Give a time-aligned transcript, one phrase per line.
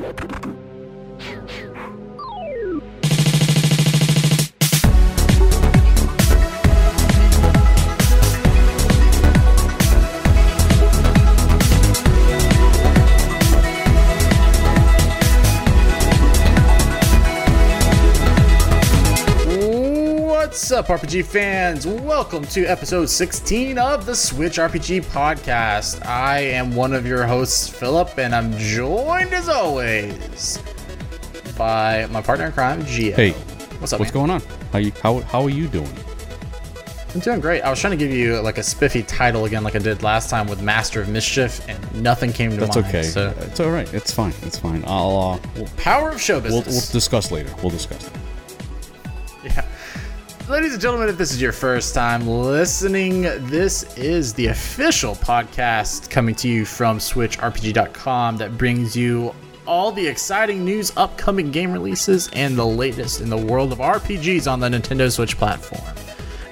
[0.00, 0.61] What's
[20.82, 21.86] up, RPG fans?
[21.86, 26.04] Welcome to episode 16 of the Switch RPG podcast.
[26.04, 30.58] I am one of your hosts, Philip, and I'm joined as always
[31.56, 33.14] by my partner in crime, Gio.
[33.14, 33.30] Hey,
[33.78, 34.00] what's up?
[34.00, 34.26] What's man?
[34.26, 34.42] going on?
[34.72, 35.92] How you how how are you doing?
[37.14, 37.60] I'm doing great.
[37.60, 40.30] I was trying to give you like a spiffy title again, like I did last
[40.30, 42.88] time with Master of Mischief, and nothing came to That's mind.
[42.88, 43.02] okay.
[43.04, 43.92] So, It's all right.
[43.94, 44.34] It's fine.
[44.42, 44.82] It's fine.
[44.88, 47.54] I'll uh, we'll, power of show we'll we'll discuss later.
[47.62, 48.02] We'll discuss.
[48.02, 48.21] Later.
[50.48, 56.10] Ladies and gentlemen, if this is your first time listening, this is the official podcast
[56.10, 59.32] coming to you from SwitchRPG.com that brings you
[59.66, 64.50] all the exciting news, upcoming game releases, and the latest in the world of RPGs
[64.50, 65.80] on the Nintendo Switch platform.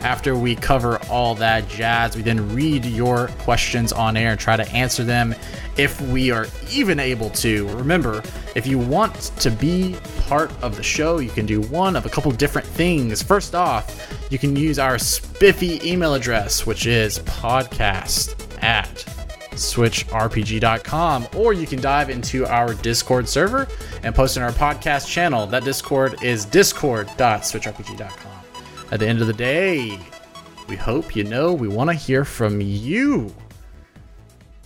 [0.01, 4.57] After we cover all that jazz, we then read your questions on air and try
[4.57, 5.35] to answer them
[5.77, 7.69] if we are even able to.
[7.69, 8.23] Remember,
[8.55, 12.09] if you want to be part of the show, you can do one of a
[12.09, 13.23] couple different things.
[13.23, 19.05] First off, you can use our spiffy email address, which is podcast at
[19.53, 23.69] switchrpg.com or you can dive into our discord server
[24.03, 28.40] and post in our podcast channel that discord is discord.switchrpg.com
[28.91, 29.99] at the end of the day,
[30.69, 33.35] we hope you know we want to hear from you.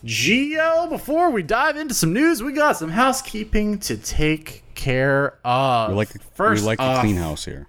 [0.05, 5.91] Gio, before we dive into some news, we got some housekeeping to take care of.
[5.91, 7.69] We like First we like off, a clean house here.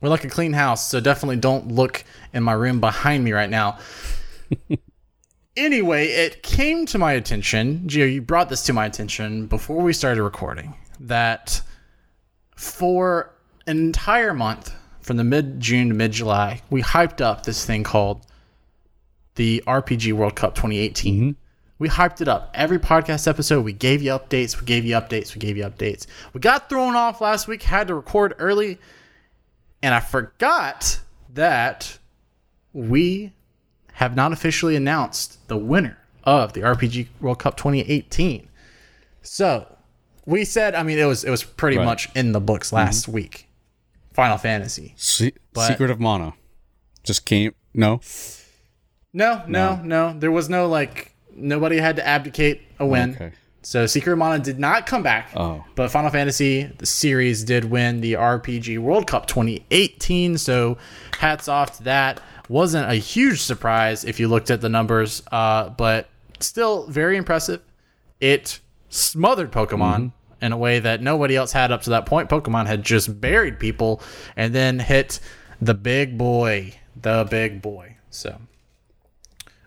[0.00, 3.50] We're like a clean house, so definitely don't look in my room behind me right
[3.50, 3.78] now.
[5.56, 9.92] anyway, it came to my attention, Gio, you brought this to my attention before we
[9.92, 11.60] started recording, that
[12.54, 13.34] for
[13.66, 14.72] an entire month,
[15.08, 18.26] from the mid June to mid July, we hyped up this thing called
[19.36, 21.14] the RPG World Cup 2018.
[21.14, 21.30] Mm-hmm.
[21.78, 22.50] We hyped it up.
[22.52, 26.06] Every podcast episode, we gave you updates, we gave you updates, we gave you updates.
[26.34, 28.78] We got thrown off last week, had to record early,
[29.82, 31.00] and I forgot
[31.32, 31.98] that
[32.74, 33.32] we
[33.94, 38.46] have not officially announced the winner of the RPG World Cup 2018.
[39.22, 39.74] So
[40.26, 41.86] we said, I mean, it was it was pretty Right.
[41.86, 43.12] much in the books last mm-hmm.
[43.12, 43.47] week.
[44.18, 44.94] Final Fantasy.
[44.96, 46.32] Se- But- Secret of Mana
[47.04, 47.54] just came.
[47.72, 48.00] No.
[49.12, 50.12] No, no, no.
[50.18, 53.14] There was no like nobody had to abdicate a win.
[53.14, 53.30] Okay.
[53.62, 55.30] So Secret of Mana did not come back.
[55.36, 55.64] Oh.
[55.76, 60.36] But Final Fantasy the series did win the RPG World Cup 2018.
[60.36, 60.78] So
[61.20, 62.20] hats off to that.
[62.48, 66.08] Wasn't a huge surprise if you looked at the numbers, uh, but
[66.40, 67.60] still very impressive.
[68.20, 68.58] It
[68.88, 70.10] smothered Pokemon
[70.40, 72.28] in a way that nobody else had up to that point.
[72.28, 74.00] Pokemon had just buried people
[74.36, 75.20] and then hit
[75.60, 77.96] the big boy, the big boy.
[78.10, 78.40] So,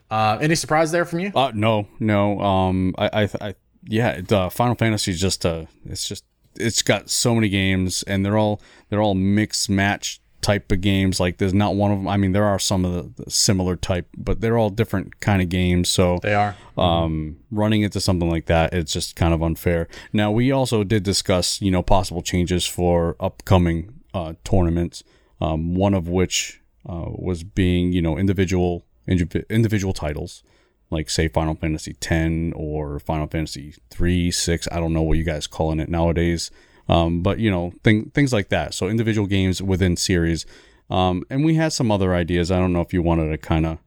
[0.09, 1.31] uh, any surprise there from you?
[1.35, 2.39] Uh no no.
[2.39, 4.49] Um I I, I yeah.
[4.49, 6.23] Final Fantasy is just uh it's just
[6.55, 11.19] it's got so many games and they're all they're all mixed match type of games
[11.19, 14.07] like there's not one of them i mean there are some of the, similar type
[14.17, 16.55] but they're all different kind of games so They are.
[16.77, 19.87] um, running into something like that, it's just kind of unfair.
[20.13, 25.03] Now, we also did discuss, you know, possible changes for upcoming uh, tournaments.
[25.39, 30.43] Um, one of which uh, was being, you know, individual indiv- individual titles,
[30.89, 34.67] like say Final Fantasy X or Final Fantasy three, six.
[34.71, 36.51] I don't know what you guys calling it nowadays.
[36.89, 38.73] Um, but you know, thing, things like that.
[38.73, 40.45] So individual games within series.
[40.89, 42.51] Um, and we had some other ideas.
[42.51, 43.77] I don't know if you wanted to kind of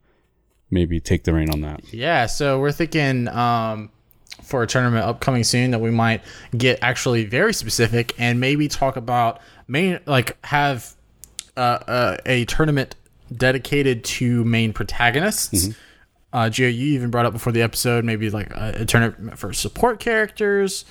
[0.71, 1.93] maybe take the reign on that.
[1.93, 3.91] Yeah, so we're thinking um,
[4.43, 6.23] for a tournament upcoming soon that we might
[6.57, 10.95] get actually very specific and maybe talk about main like have
[11.57, 12.97] uh, uh, a tournament
[13.35, 15.71] dedicated to main protagonists.
[16.33, 19.53] Uh, Gio, you even brought up before the episode maybe like a, a tournament for
[19.53, 20.85] support characters.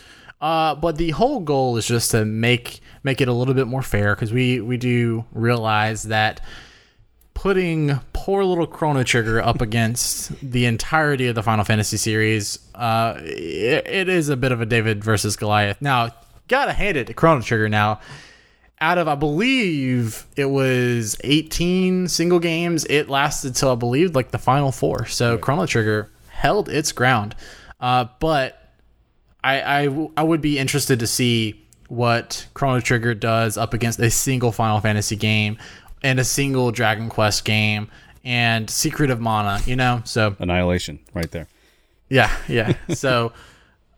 [0.44, 3.82] Uh, but the whole goal is just to make make it a little bit more
[3.82, 6.42] fair because we we do realize that
[7.34, 13.14] putting poor little Chrono Trigger up against the entirety of the Final Fantasy series, uh,
[13.20, 15.82] it, it is a bit of a David versus Goliath.
[15.82, 16.10] Now,
[16.50, 17.70] gotta hand it to Chrono Trigger.
[17.70, 18.02] Now,
[18.82, 24.32] out of I believe it was 18 single games, it lasted till I believe like
[24.32, 25.06] the final four.
[25.06, 27.34] So Chrono Trigger held its ground,
[27.80, 28.60] uh, but
[29.44, 31.60] I, I I would be interested to see
[31.90, 35.58] what Chrono Trigger does up against a single Final Fantasy game
[36.02, 37.90] and a single Dragon Quest game
[38.24, 40.02] and Secret of Mana, you know?
[40.06, 41.48] So, Annihilation, right there.
[42.10, 42.76] yeah, yeah.
[42.90, 43.34] so,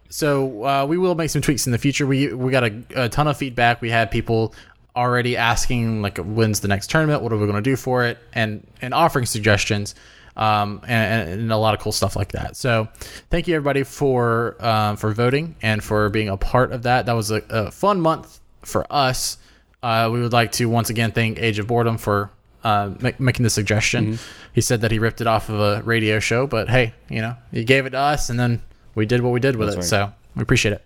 [0.09, 2.06] so uh, we will make some tweaks in the future.
[2.07, 3.81] We we got a, a ton of feedback.
[3.81, 4.53] We had people
[4.95, 8.18] already asking like when's the next tournament what are we going to do for it
[8.31, 9.94] and and offering suggestions
[10.35, 12.57] um, and, and, a lot of cool stuff like that.
[12.57, 12.87] So
[13.29, 17.05] thank you everybody for um, for voting and for being a part of that.
[17.05, 19.37] That was a, a fun month for us.
[19.81, 22.31] Uh, we would like to once again thank age of boredom for
[22.63, 24.13] uh, make, making the suggestion.
[24.13, 24.51] Mm-hmm.
[24.53, 27.35] he said that he ripped it off of a radio show but hey you know
[27.51, 28.61] he gave it to us and then
[28.95, 29.95] we did what we did with That's it.
[29.95, 30.07] right.
[30.07, 30.83] so we appreciate it.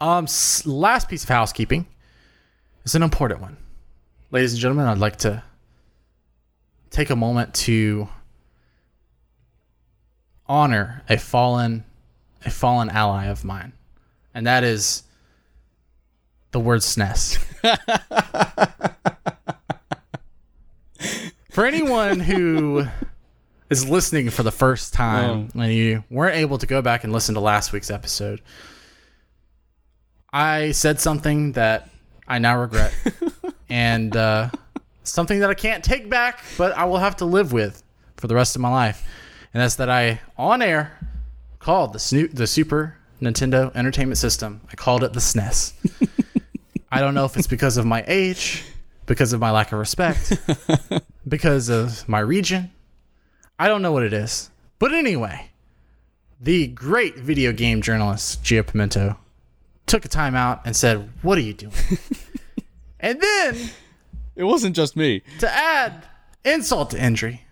[0.00, 0.26] Um,
[0.66, 1.86] last piece of housekeeping.
[2.84, 3.56] Is an important one.
[4.30, 5.42] Ladies and gentlemen, I'd like to
[6.94, 8.08] take a moment to
[10.46, 11.84] honor a fallen
[12.44, 13.72] a fallen ally of mine.
[14.32, 15.02] And that is
[16.52, 17.38] the word SNES.
[21.50, 22.86] for anyone who
[23.70, 27.34] is listening for the first time and you weren't able to go back and listen
[27.34, 28.40] to last week's episode,
[30.32, 31.88] I said something that
[32.28, 32.92] I now regret,
[33.68, 34.50] and uh,
[35.04, 37.82] something that I can't take back, but I will have to live with
[38.16, 39.06] for the rest of my life,
[39.52, 40.98] and that's that I on air
[41.58, 44.60] called the Snoop the Super Nintendo Entertainment System.
[44.70, 45.72] I called it the SNES.
[46.92, 48.64] I don't know if it's because of my age,
[49.06, 50.38] because of my lack of respect,
[51.28, 52.70] because of my region.
[53.58, 54.50] I don't know what it is.
[54.78, 55.50] But anyway,
[56.40, 59.16] the great video game journalist Gio Pimento
[59.86, 61.72] took a time out and said, What are you doing?
[63.00, 63.70] and then
[64.36, 65.22] it wasn't just me.
[65.40, 66.06] To add
[66.44, 67.42] insult to injury,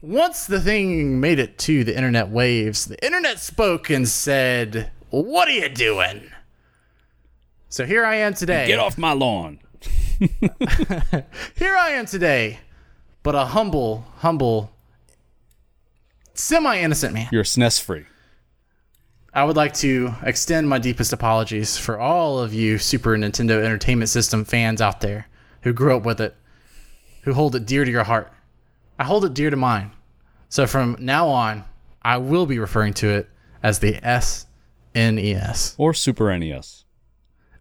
[0.00, 5.48] once the thing made it to the internet waves, the internet spoke and said, What
[5.48, 6.30] are you doing?
[7.68, 8.66] So here I am today.
[8.66, 9.60] Get off my lawn.
[10.18, 12.60] here I am today,
[13.22, 14.72] but a humble, humble,
[16.34, 17.28] semi innocent man.
[17.30, 18.06] You're SNES free.
[19.34, 24.08] I would like to extend my deepest apologies for all of you Super Nintendo Entertainment
[24.08, 25.28] System fans out there
[25.68, 26.34] who grew up with it,
[27.22, 28.32] who hold it dear to your heart.
[28.98, 29.90] I hold it dear to mine.
[30.48, 31.64] So from now on,
[32.00, 33.28] I will be referring to it
[33.62, 33.92] as the
[34.94, 36.84] SNES or Super NES.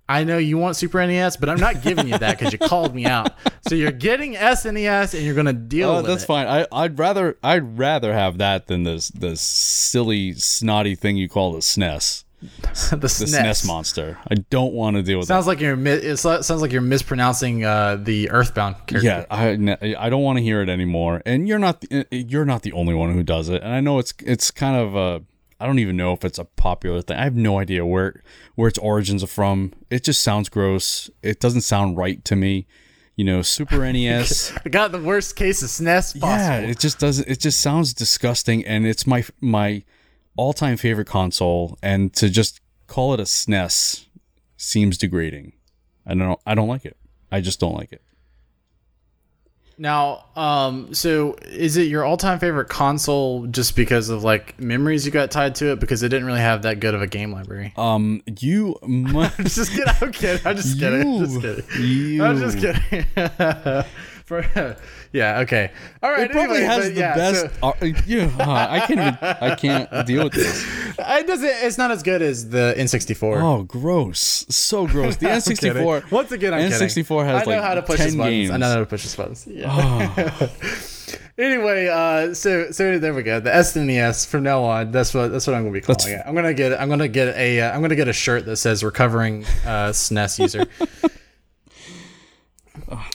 [0.08, 2.96] I know you want Super NES, but I'm not giving you that because you called
[2.96, 3.34] me out.
[3.68, 6.28] So you're getting SNES and you're gonna deal oh, with that's it.
[6.28, 6.48] fine.
[6.48, 11.52] I, I'd rather I'd rather have that than this this silly snotty thing you call
[11.52, 12.24] the SNES.
[12.42, 13.42] the, the SNES.
[13.42, 14.20] SNES monster.
[14.30, 15.28] I don't want to deal with.
[15.28, 15.50] Sounds that.
[15.50, 15.88] like you're.
[15.88, 19.00] It sounds like you're mispronouncing uh, the Earthbound character.
[19.00, 21.24] Yeah, I, I don't want to hear it anymore.
[21.26, 23.64] And you're not the, you're not the only one who does it.
[23.64, 25.24] And I know it's it's kind of a
[25.60, 27.18] I don't even know if it's a popular thing.
[27.18, 28.22] I have no idea where
[28.56, 29.74] where its origins are from.
[29.90, 31.10] It just sounds gross.
[31.24, 32.68] It doesn't sound right to me.
[33.16, 34.54] You know, Super NES.
[34.64, 36.28] I got the worst case of SNES possible.
[36.30, 37.28] Yeah, it just doesn't.
[37.28, 39.84] It just sounds disgusting, and it's my my
[40.38, 41.78] all time favorite console.
[41.84, 44.06] And to just call it a SNES
[44.56, 45.54] seems degrading.
[46.06, 46.40] I don't.
[46.46, 46.98] I don't like it.
[47.32, 48.02] I just don't like it.
[49.80, 55.12] Now, um, so is it your all-time favorite console just because of like memories you
[55.12, 57.74] got tied to it because it didn't really have that good of a game library?
[57.78, 59.94] Um, you must just kidding.
[60.02, 60.48] I'm kidding.
[60.48, 61.02] I'm just kidding.
[61.02, 61.86] I'm just kidding.
[61.86, 62.24] You.
[62.24, 63.06] I'm just kidding.
[64.28, 64.46] For,
[65.14, 65.40] yeah.
[65.40, 65.72] Okay.
[66.04, 66.30] All right.
[66.30, 67.46] It probably anyway, has the yeah, best.
[67.46, 68.30] So, uh, yeah,
[68.70, 69.00] I can't.
[69.00, 70.68] Even, I can't deal with this.
[71.00, 71.48] It doesn't.
[71.48, 73.42] It's not as good as the N64.
[73.42, 74.46] Oh, gross!
[74.50, 75.16] So gross.
[75.16, 76.12] The N64.
[76.12, 77.26] Once again, I'm N64 kidding.
[77.26, 78.50] has I know like how to push 10 games.
[78.50, 79.48] I know how to push the buttons.
[79.52, 80.14] Yeah.
[80.20, 80.50] Oh.
[81.38, 83.40] anyway, uh, so so there we go.
[83.40, 84.92] The SNES from now on.
[84.92, 86.22] That's what that's what I'm gonna be calling that's, it.
[86.26, 88.84] I'm gonna get I'm gonna get a am uh, gonna get a shirt that says
[88.84, 90.66] recovering uh, SNES user.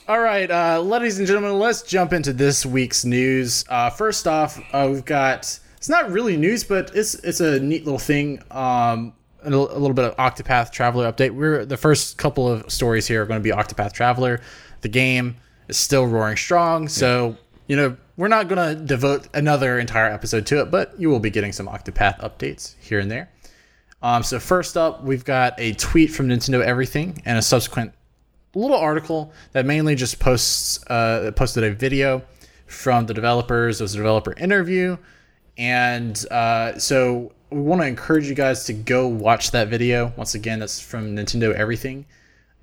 [0.07, 3.65] All right, uh, ladies and gentlemen, let's jump into this week's news.
[3.67, 7.83] Uh, first off, uh, we've got it's not really news, but it's it's a neat
[7.83, 8.43] little thing.
[8.51, 11.31] Um, a, little bit of Octopath Traveler update.
[11.31, 14.41] We're the first couple of stories here are going to be Octopath Traveler.
[14.81, 15.37] The game
[15.67, 17.35] is still roaring strong, so yeah.
[17.67, 21.19] you know we're not going to devote another entire episode to it, but you will
[21.19, 23.31] be getting some Octopath updates here and there.
[24.03, 27.93] Um, so first up, we've got a tweet from Nintendo Everything and a subsequent
[28.55, 32.21] little article that mainly just posts uh, posted a video
[32.67, 33.79] from the developers.
[33.79, 34.97] It was a developer interview,
[35.57, 40.11] and uh, so we want to encourage you guys to go watch that video.
[40.17, 42.05] Once again, that's from Nintendo Everything.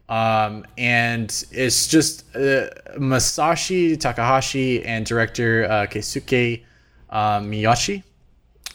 [0.08, 2.68] Um, and it's just uh,
[2.98, 6.64] Masashi Takahashi and director uh, Keisuke
[7.10, 7.40] uh,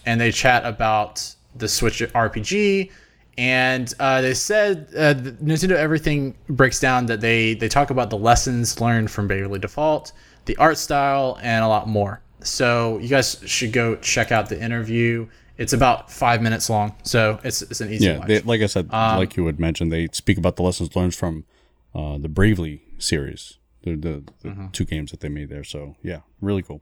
[0.05, 2.91] and they chat about the Switch RPG
[3.37, 5.13] and uh, they said uh,
[5.43, 10.11] Nintendo Everything breaks down that they they talk about the lessons learned from Bravely Default,
[10.45, 12.21] the art style, and a lot more.
[12.41, 15.27] So you guys should go check out the interview
[15.57, 18.27] It's about five minutes long, so it's it's an easy Yeah, watch.
[18.27, 21.15] they, like I said, Um, like you had mentioned, they speak about the lessons learned
[21.15, 21.45] from
[21.93, 24.67] uh, the Bravely series, the the, the Mm-hmm.
[24.71, 25.63] two games that they made there.
[25.63, 26.81] So yeah, really cool.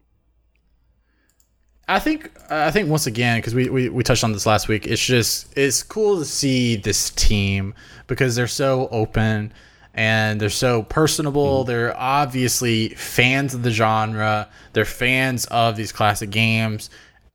[1.87, 4.87] I think I think once again because we, we we touched on this last week.
[4.87, 7.73] It's just it's cool to see this team
[8.07, 9.53] because they're so open
[9.93, 11.65] and they're so personable.
[11.65, 14.49] They're obviously fans of the genre.
[14.71, 16.89] They're fans of these classic games,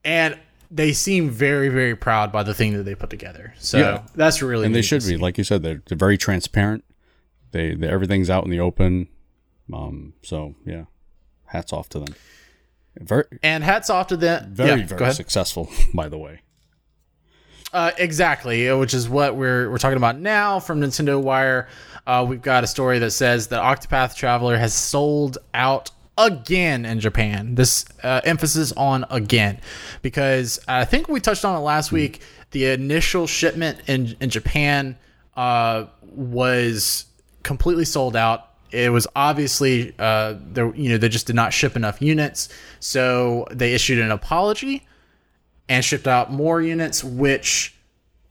[0.04, 0.38] and
[0.70, 3.54] they seem very very proud by the thing that they put together.
[3.58, 4.02] So Yeah.
[4.14, 6.84] that's really And they should be, like you said, they're, they're very transparent.
[7.52, 9.08] They, they everything's out in the open.
[9.72, 10.84] Um, so yeah,
[11.46, 12.14] hats off to them.
[13.00, 14.54] Very And hats off to them.
[14.54, 16.42] very yeah, very successful, by the way.
[17.72, 21.68] Uh, exactly, uh, which is what we're we're talking about now from Nintendo Wire.
[22.06, 26.98] Uh, we've got a story that says that Octopath Traveler has sold out again in
[26.98, 27.54] Japan.
[27.56, 29.60] This uh, emphasis on again,
[30.00, 32.22] because I think we touched on it last week.
[32.52, 34.96] The initial shipment in in Japan
[35.36, 37.04] uh, was
[37.42, 38.48] completely sold out.
[38.70, 42.48] It was obviously uh, there, you know, they just did not ship enough units,
[42.80, 44.86] so they issued an apology
[45.68, 47.74] and shipped out more units, which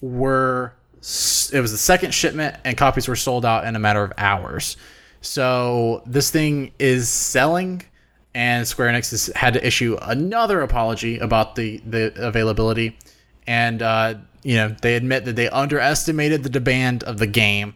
[0.01, 4.11] were it was the second shipment, and copies were sold out in a matter of
[4.17, 4.77] hours.
[5.21, 7.83] So this thing is selling,
[8.33, 12.97] and Square Enix has had to issue another apology about the the availability,
[13.45, 17.75] and uh, you know they admit that they underestimated the demand of the game,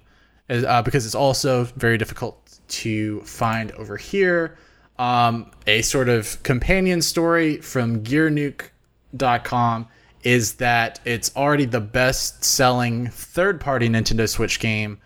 [0.50, 2.41] uh, because it's also very difficult
[2.72, 4.58] to find over here.
[5.00, 9.88] Um, a sort of companion story from GearNuke.com
[10.24, 15.00] is that it's already the best selling third party Nintendo Switch game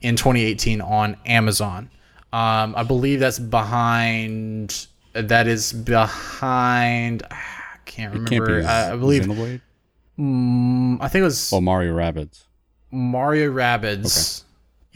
[0.00, 1.90] in 2018 on Amazon.
[2.32, 4.86] Um, I believe that's behind.
[5.12, 7.22] That is behind.
[7.30, 7.36] I
[7.84, 8.60] can't remember.
[8.60, 9.22] be I I believe.
[9.24, 9.60] Xenoblade?
[11.02, 12.44] I think it was Oh, Mario Rabbids.
[12.90, 14.44] Mario Rabbids.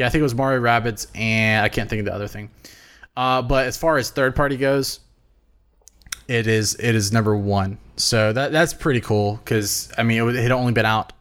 [0.01, 2.49] Yeah, I think it was Mario Rabbids, and I can't think of the other thing.
[3.17, 5.01] Uh, but as far as third party goes,
[6.27, 7.77] it is it is number one.
[7.97, 11.13] So that that's pretty cool because I mean it, it had only been out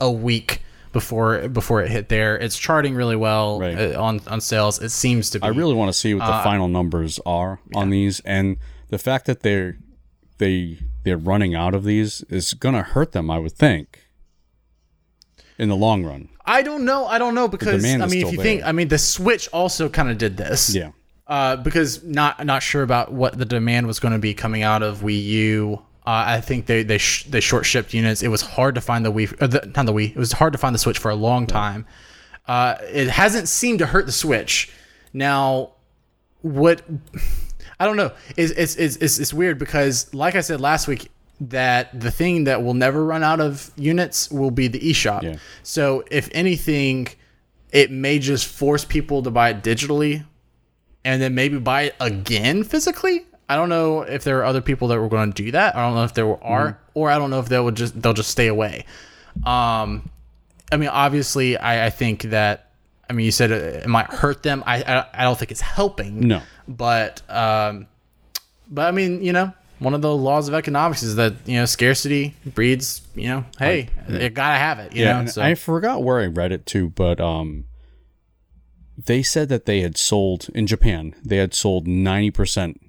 [0.00, 2.36] a week before before it hit there.
[2.38, 3.76] It's charting really well Right.
[3.94, 4.80] uh, on on sales.
[4.80, 5.44] It seems to be.
[5.44, 8.58] I really want to see what the Uh, final numbers are on these, and
[8.90, 9.78] the fact that they're
[10.38, 13.30] they they're running out of these is gonna hurt them.
[13.30, 14.05] I would think.
[15.58, 17.06] In the long run, I don't know.
[17.06, 18.62] I don't know because I mean, if you think.
[18.64, 20.74] I mean, the Switch also kind of did this.
[20.74, 20.90] yeah,
[21.26, 24.82] uh, because not not sure about what the demand was going to be coming out
[24.82, 25.82] of Wii U.
[26.06, 28.22] Uh, I think they they sh- they short shipped units.
[28.22, 30.10] It was hard to find the Wii, uh, the, not the Wii.
[30.10, 31.86] It was hard to find the Switch for a long time.
[32.46, 34.70] Uh, it hasn't seemed to hurt the Switch.
[35.12, 35.72] Now,
[36.42, 36.82] what
[37.80, 38.12] I don't know.
[38.36, 41.10] It's, it's it's it's weird because, like I said last week,
[41.40, 45.22] that the thing that will never run out of units will be the eShop.
[45.22, 45.36] Yeah.
[45.62, 47.08] So if anything,
[47.70, 50.24] it may just force people to buy it digitally,
[51.04, 53.26] and then maybe buy it again physically.
[53.48, 55.76] I don't know if there are other people that were going to do that.
[55.76, 58.12] I don't know if there are, or I don't know if they would just they'll
[58.12, 58.86] just stay away.
[59.44, 60.10] Um,
[60.72, 62.62] I mean, obviously, I, I think that.
[63.08, 64.64] I mean, you said it, it might hurt them.
[64.66, 66.26] I, I I don't think it's helping.
[66.26, 67.86] no, But um,
[68.68, 71.64] but I mean, you know, one of the laws of economics is that you know
[71.66, 73.02] scarcity breeds.
[73.14, 74.94] You know, hey, you gotta have it.
[74.94, 75.20] You yeah.
[75.22, 77.64] know, so I forgot where I read it too, but um,
[78.96, 81.14] they said that they had sold in Japan.
[81.24, 82.80] They had sold ninety percent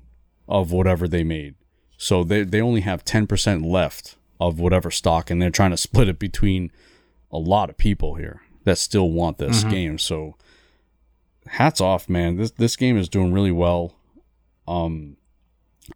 [0.47, 1.55] of whatever they made,
[1.97, 5.77] so they they only have ten percent left of whatever stock, and they're trying to
[5.77, 6.71] split it between
[7.31, 9.69] a lot of people here that still want this Mm-hmm.
[9.69, 9.97] game.
[9.97, 10.35] So
[11.47, 12.37] hats off, man.
[12.37, 13.93] This this game is doing really well.
[14.67, 15.16] Um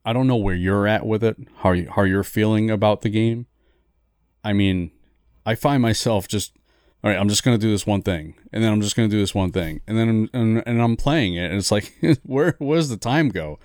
[0.05, 3.10] I don't know where you're at with it, how you, how you're feeling about the
[3.10, 3.48] game.
[4.43, 4.91] I mean,
[5.45, 6.53] I find myself just
[7.03, 9.10] all right, I'm just going to do this one thing and then I'm just going
[9.10, 11.71] to do this one thing and then I'm, and, and I'm playing it and it's
[11.71, 11.93] like
[12.24, 13.60] where where does the time go?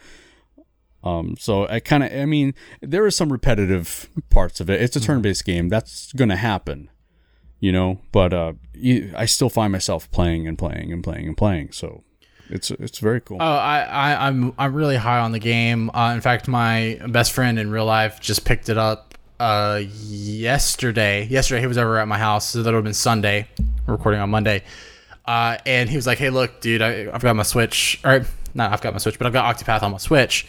[1.04, 4.80] Um so I kind of I mean, there are some repetitive parts of it.
[4.80, 5.68] It's a turn-based game.
[5.68, 6.90] That's going to happen
[7.60, 11.36] you know but uh you, i still find myself playing and playing and playing and
[11.36, 12.04] playing so
[12.48, 15.90] it's it's very cool Oh, I, I, I'm I'm really high on the game.
[15.92, 21.26] Uh, in fact, my best friend in real life just picked it up uh, yesterday.
[21.26, 23.48] Yesterday, he was over at my house, so that would have been Sunday.
[23.86, 24.62] We're recording on Monday,
[25.26, 28.24] uh, and he was like, "Hey, look, dude, I, I've got my Switch, or
[28.54, 30.46] not, I've got my Switch, but I've got Octopath on my Switch."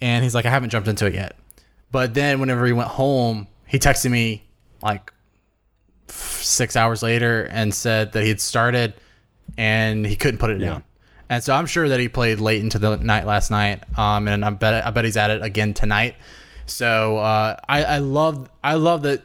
[0.00, 1.36] And he's like, "I haven't jumped into it yet."
[1.92, 4.44] But then, whenever he went home, he texted me
[4.82, 5.12] like
[6.08, 8.94] six hours later and said that he had started
[9.56, 10.82] and he couldn't put it down.
[11.30, 13.84] And so I'm sure that he played late into the night last night.
[13.96, 16.16] Um, and I bet I bet he's at it again tonight.
[16.66, 19.22] So uh, I, I love I love that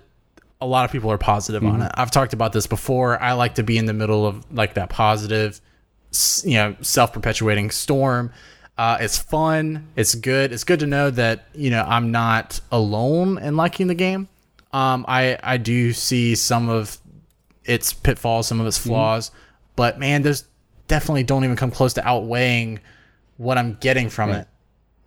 [0.61, 1.91] a lot of people are positive on it.
[1.95, 3.21] I've talked about this before.
[3.21, 5.59] I like to be in the middle of like that positive,
[6.43, 8.31] you know, self perpetuating storm.
[8.77, 9.87] Uh, it's fun.
[9.95, 10.53] It's good.
[10.53, 14.27] It's good to know that you know I'm not alone in liking the game.
[14.71, 16.99] Um, I I do see some of
[17.63, 19.31] its pitfalls, some of its flaws,
[19.75, 20.43] but man, those
[20.87, 22.79] definitely don't even come close to outweighing
[23.37, 24.47] what I'm getting from it.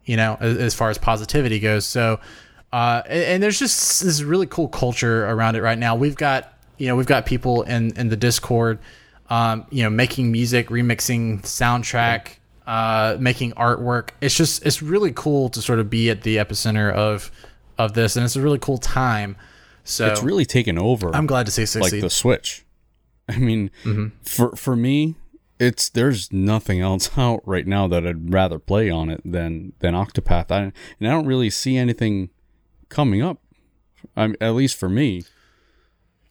[0.05, 1.85] You know, as, as far as positivity goes.
[1.87, 2.19] So,
[2.73, 5.97] uh, and, and there's just this really cool culture around it right now.
[5.97, 8.79] We've got you know we've got people in in the Discord,
[9.29, 12.37] um, you know, making music, remixing soundtrack.
[12.67, 14.11] Uh, making artwork.
[14.21, 17.31] It's just it's really cool to sort of be at the epicenter of
[17.79, 19.37] of this, and it's a really cool time.
[19.85, 21.17] So It's really taken over.
[21.17, 22.67] I'm glad to see like the Switch.
[23.27, 24.09] I mean, Mm-hmm.
[24.23, 25.15] for for me,
[25.59, 29.95] it's there's nothing else out right now that I'd rather play on it than than
[29.95, 30.51] Octopath.
[30.51, 32.31] I and I don't really see anything
[32.89, 33.39] coming up.
[34.17, 35.25] I'm at least for me.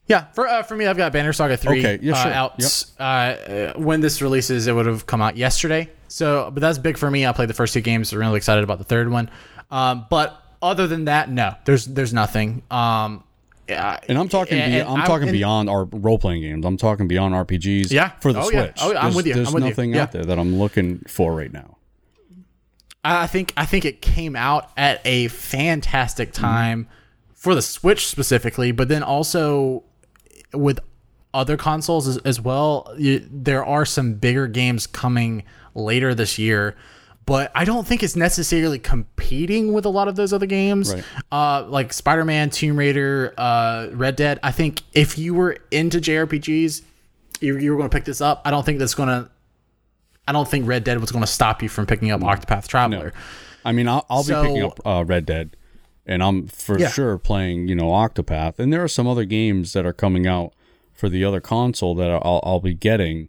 [0.06, 2.54] Yeah, for uh, for me, I've got Banner Saga three Okay, yeah, uh, out.
[2.58, 2.70] Yep.
[2.98, 5.90] Uh, uh, when this releases, it would have come out yesterday.
[6.08, 7.26] So, but that's big for me.
[7.26, 8.12] I played the first two games.
[8.12, 9.30] I'm really excited about the third one.
[9.70, 12.62] Um, but other than that, no, there's there's nothing.
[12.70, 13.22] Um,
[13.68, 16.64] yeah, And I'm talking, and- be, I'm talking and- beyond our role playing games.
[16.64, 17.90] I'm talking beyond RPGs.
[17.90, 18.12] Yeah.
[18.20, 18.64] for the Oh, yeah.
[18.64, 18.78] Switch.
[18.82, 19.34] Oh, I'm There's- with you.
[19.34, 19.68] There's I'm with you.
[19.70, 20.02] nothing Yeah.
[20.02, 21.76] out there that I'm looking for right now.
[23.04, 26.44] I think I think it came out at a fantastic mm-hmm.
[26.44, 26.88] time
[27.34, 29.84] for the Switch specifically, but then also
[30.52, 30.80] with
[31.32, 32.92] other consoles as, as well.
[32.98, 35.44] You, there are some bigger games coming
[35.74, 36.74] later this year,
[37.28, 40.94] but I don't think it's necessarily competing with a lot of those other games.
[40.94, 41.04] Right.
[41.30, 44.40] Uh, like Spider-Man, Tomb Raider, uh, Red Dead.
[44.42, 46.82] I think if you were into JRPGs,
[47.42, 48.40] you, you were going to pick this up.
[48.46, 49.28] I don't think that's going to.
[50.26, 53.12] I don't think Red Dead was going to stop you from picking up Octopath Traveler.
[53.64, 55.54] I mean, I'll, I'll So- be picking up uh, Red Dead,
[56.06, 56.88] and I'm for Yeah.
[56.88, 58.58] sure playing, you know, Octopath.
[58.58, 60.54] And there are some other games that are coming out
[60.94, 63.28] for the other console that I'll, I'll be getting.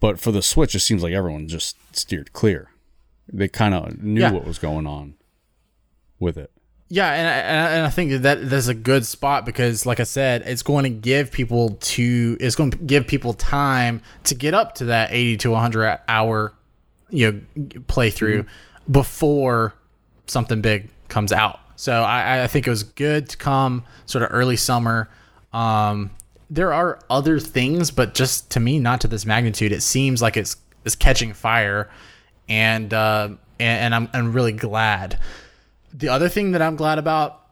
[0.00, 2.70] But for the Switch, it seems like everyone just steered clear.
[3.32, 4.32] They kind of knew Yeah.
[4.32, 5.14] what was going on
[6.18, 6.50] with it.
[6.90, 7.32] Yeah, and I,
[7.76, 10.90] and I- think that that's a good spot because, like I said, it's going to
[10.90, 15.36] give people to it's going to give people time to get up to that eighty
[15.38, 16.54] to one hundred hour,
[17.10, 17.40] you know,
[17.88, 18.46] playthrough
[18.90, 19.74] before
[20.26, 21.60] something big comes out.
[21.76, 25.08] So I, I think it was good to come sort of early summer.
[25.52, 26.10] Um,
[26.50, 29.72] there are other things, but just to me, not to this magnitude.
[29.72, 31.90] It seems like it's it's catching fire,
[32.48, 35.18] and uh, and, and I'm I'm really glad.
[35.92, 37.42] The other thing that I'm glad about,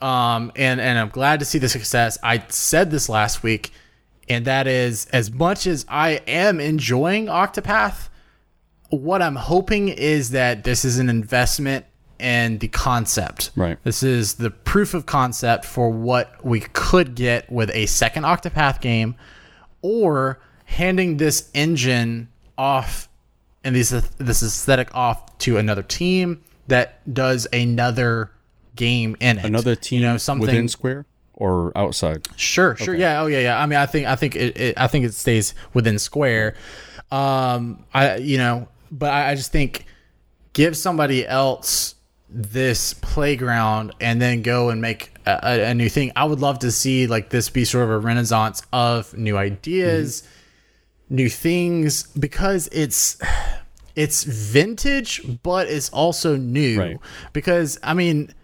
[0.00, 2.18] um, and and I'm glad to see the success.
[2.22, 3.70] I said this last week,
[4.28, 8.08] and that is as much as I am enjoying Octopath,
[8.90, 11.86] what I'm hoping is that this is an investment
[12.18, 13.50] in the concept.
[13.56, 13.78] Right.
[13.82, 18.80] This is the proof of concept for what we could get with a second Octopath
[18.80, 19.16] game,
[19.82, 23.08] or handing this engine off
[23.64, 28.30] and this this aesthetic off to another team that does another
[28.76, 29.44] game in it.
[29.44, 32.26] Another team you know, something within Square or outside?
[32.36, 32.94] Sure, sure.
[32.94, 33.22] Yeah.
[33.22, 33.60] Oh, yeah, yeah.
[33.60, 36.54] I mean, I think, I think it, it I think it stays within Square.
[37.10, 39.86] Um, I, you know, but I, I just think
[40.52, 41.94] give somebody else
[42.28, 46.12] this playground and then go and make a, a, a new thing.
[46.16, 50.26] I would love to see like this be sort of a renaissance of new ideas,
[51.12, 53.20] new things, because it's
[53.94, 56.80] it's vintage, but it's also new.
[56.80, 56.98] Right.
[57.32, 58.34] Because I mean,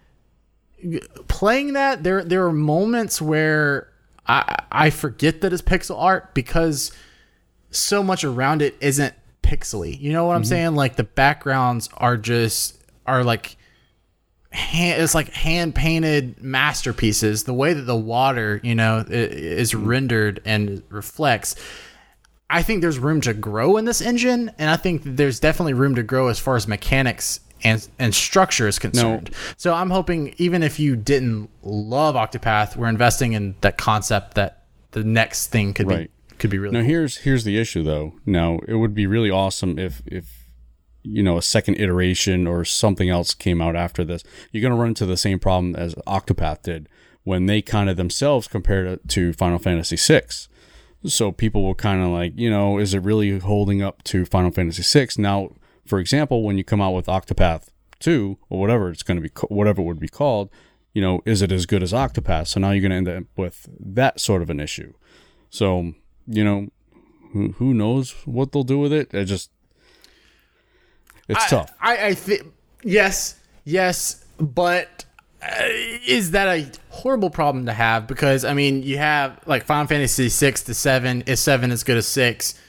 [1.27, 3.91] playing that there there are moments where
[4.27, 6.91] I I forget that it's pixel art because
[7.71, 9.99] so much around it isn't pixely.
[9.99, 10.49] You know what I'm mm-hmm.
[10.49, 10.75] saying?
[10.75, 13.57] Like the backgrounds are just are like
[14.51, 17.43] hand, it's like hand painted masterpieces.
[17.43, 19.87] The way that the water, you know, is mm-hmm.
[19.87, 21.55] rendered and reflects.
[22.49, 25.95] I think there's room to grow in this engine, and I think there's definitely room
[25.95, 29.31] to grow as far as mechanics and and structure is concerned.
[29.57, 34.63] So I'm hoping even if you didn't love Octopath, we're investing in that concept that
[34.91, 36.09] the next thing could Right.
[36.29, 36.87] be could be really Now cool.
[36.89, 38.13] here's here's the issue though.
[38.25, 40.47] Now it would be really awesome if if
[41.03, 44.23] you know a second iteration or something else came out after this.
[44.51, 46.87] You're gonna run into the same problem as Octopath did
[47.25, 50.21] when they kind of themselves compared it to Final Fantasy VI.
[51.05, 54.51] So people will kind of like, you know, is it really holding up to Final
[54.51, 55.09] Fantasy VI?
[55.17, 55.51] Now,
[55.85, 59.29] for example, when you come out with Octopath 2 or whatever it's going to be,
[59.47, 60.49] whatever it would be called,
[60.93, 62.47] you know, is it as good as Octopath?
[62.47, 64.93] So now you're going to end up with that sort of an issue.
[65.49, 65.93] So,
[66.27, 66.67] you know,
[67.31, 69.13] who, who knows what they'll do with it?
[69.13, 69.51] It just,
[71.27, 71.71] it's tough.
[71.79, 72.43] I, I think
[72.83, 75.05] yes, yes, but
[75.41, 75.47] Uh,
[76.05, 78.07] is that a horrible problem to have?
[78.07, 81.21] Because I mean, you have like Final Fantasy six to seven.
[81.21, 82.59] Is seven as good as six?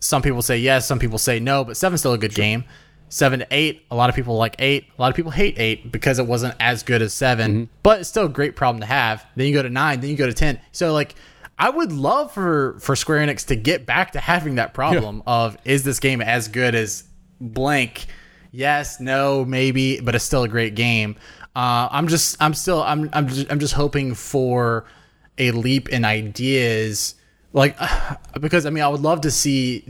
[0.00, 0.86] Some people say yes.
[0.86, 1.64] Some people say no.
[1.64, 2.64] But seven's still a good game.
[3.08, 4.86] Seven to eight, a lot of people like eight.
[4.96, 7.72] A lot of people hate eight because it wasn't as good as 7 mm-hmm.
[7.82, 9.26] But it's still a great problem to have.
[9.36, 10.00] Then you go to nine.
[10.00, 10.60] Then you go to ten.
[10.72, 11.14] So like.
[11.58, 15.56] I would love for for Square Enix to get back to having that problem of
[15.64, 17.04] is this game as good as
[17.40, 18.06] blank?
[18.50, 21.16] Yes, no, maybe, but it's still a great game.
[21.54, 24.84] Uh, I'm just, I'm still, I'm, I'm just, I'm just hoping for
[25.38, 27.14] a leap in ideas,
[27.52, 27.76] like
[28.40, 29.84] because I mean, I would love to see,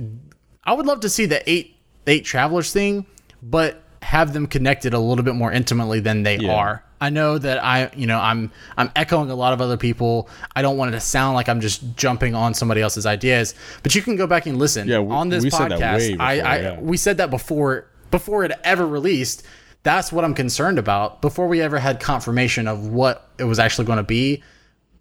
[0.65, 3.07] I would love to see the eight eight travelers thing,
[3.43, 6.85] but have them connected a little bit more intimately than they are.
[7.01, 10.29] I know that I, you know, I'm I'm echoing a lot of other people.
[10.55, 13.95] I don't want it to sound like I'm just jumping on somebody else's ideas, but
[13.97, 14.87] you can go back and listen.
[14.87, 16.81] Yeah, we- on this we said that podcast, way before, I, I yeah.
[16.81, 19.45] we said that before before it ever released.
[19.83, 21.21] That's what I'm concerned about.
[21.21, 24.43] Before we ever had confirmation of what it was actually going to be,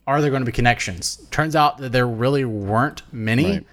[0.07, 1.25] are there going to be connections?
[1.29, 3.45] Turns out that there really weren't many.
[3.45, 3.65] Right.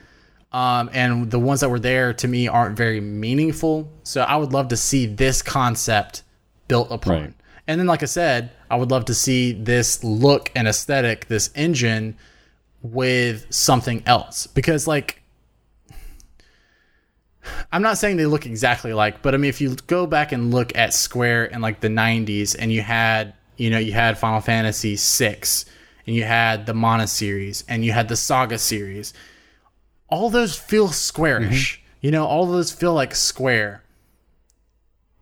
[0.50, 3.90] Um, and the ones that were there to me aren't very meaningful.
[4.02, 6.22] So I would love to see this concept
[6.68, 7.20] built upon.
[7.20, 7.34] Right.
[7.66, 11.50] And then, like I said, I would love to see this look and aesthetic, this
[11.54, 12.16] engine
[12.82, 14.46] with something else.
[14.46, 15.17] Because, like,
[17.70, 20.52] I'm not saying they look exactly like, but I mean, if you go back and
[20.52, 24.40] look at Square in like the 90s and you had, you know, you had Final
[24.40, 25.40] Fantasy VI
[26.06, 29.12] and you had the Mana series and you had the Saga series,
[30.08, 31.76] all those feel squarish.
[31.76, 32.06] Mm-hmm.
[32.06, 33.82] You know, all those feel like Square,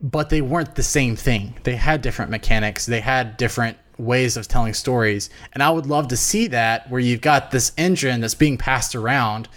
[0.00, 1.56] but they weren't the same thing.
[1.64, 5.30] They had different mechanics, they had different ways of telling stories.
[5.52, 8.94] And I would love to see that where you've got this engine that's being passed
[8.94, 9.48] around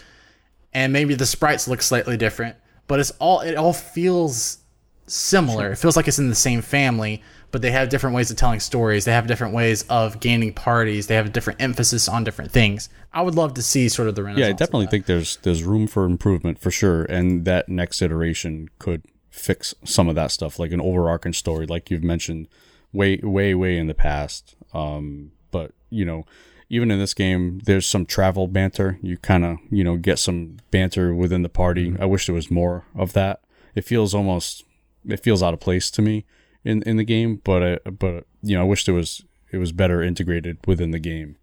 [0.74, 2.56] and maybe the sprites look slightly different,
[2.90, 4.58] but it's all it all feels
[5.06, 5.72] similar.
[5.72, 7.22] It feels like it's in the same family,
[7.52, 9.06] but they have different ways of telling stories.
[9.06, 11.08] They have different ways of gaining parties.
[11.08, 12.90] They have a different emphasis on different things.
[13.14, 14.48] I would love to see sort of the renaissance.
[14.48, 18.70] Yeah, I definitely think there's there's room for improvement for sure, and that next iteration
[18.80, 22.48] could fix some of that stuff, like an overarching story, like you've mentioned,
[22.92, 24.56] way way way in the past.
[24.74, 26.26] Um, but you know,
[26.70, 29.00] even in this game, there's some travel banter.
[29.02, 31.96] You kind of you know get some banter within the party.
[32.00, 33.42] I wish there was more of that.
[33.76, 34.64] It feels almost
[35.08, 36.26] it feels out of place to me
[36.64, 39.72] in in the game, but I, but you know I wish there was it was
[39.72, 41.38] better integrated within the game.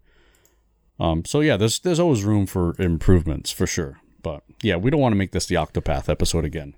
[0.99, 3.99] Um, so yeah, there's there's always room for improvements for sure.
[4.23, 6.75] But yeah, we don't want to make this the Octopath episode again.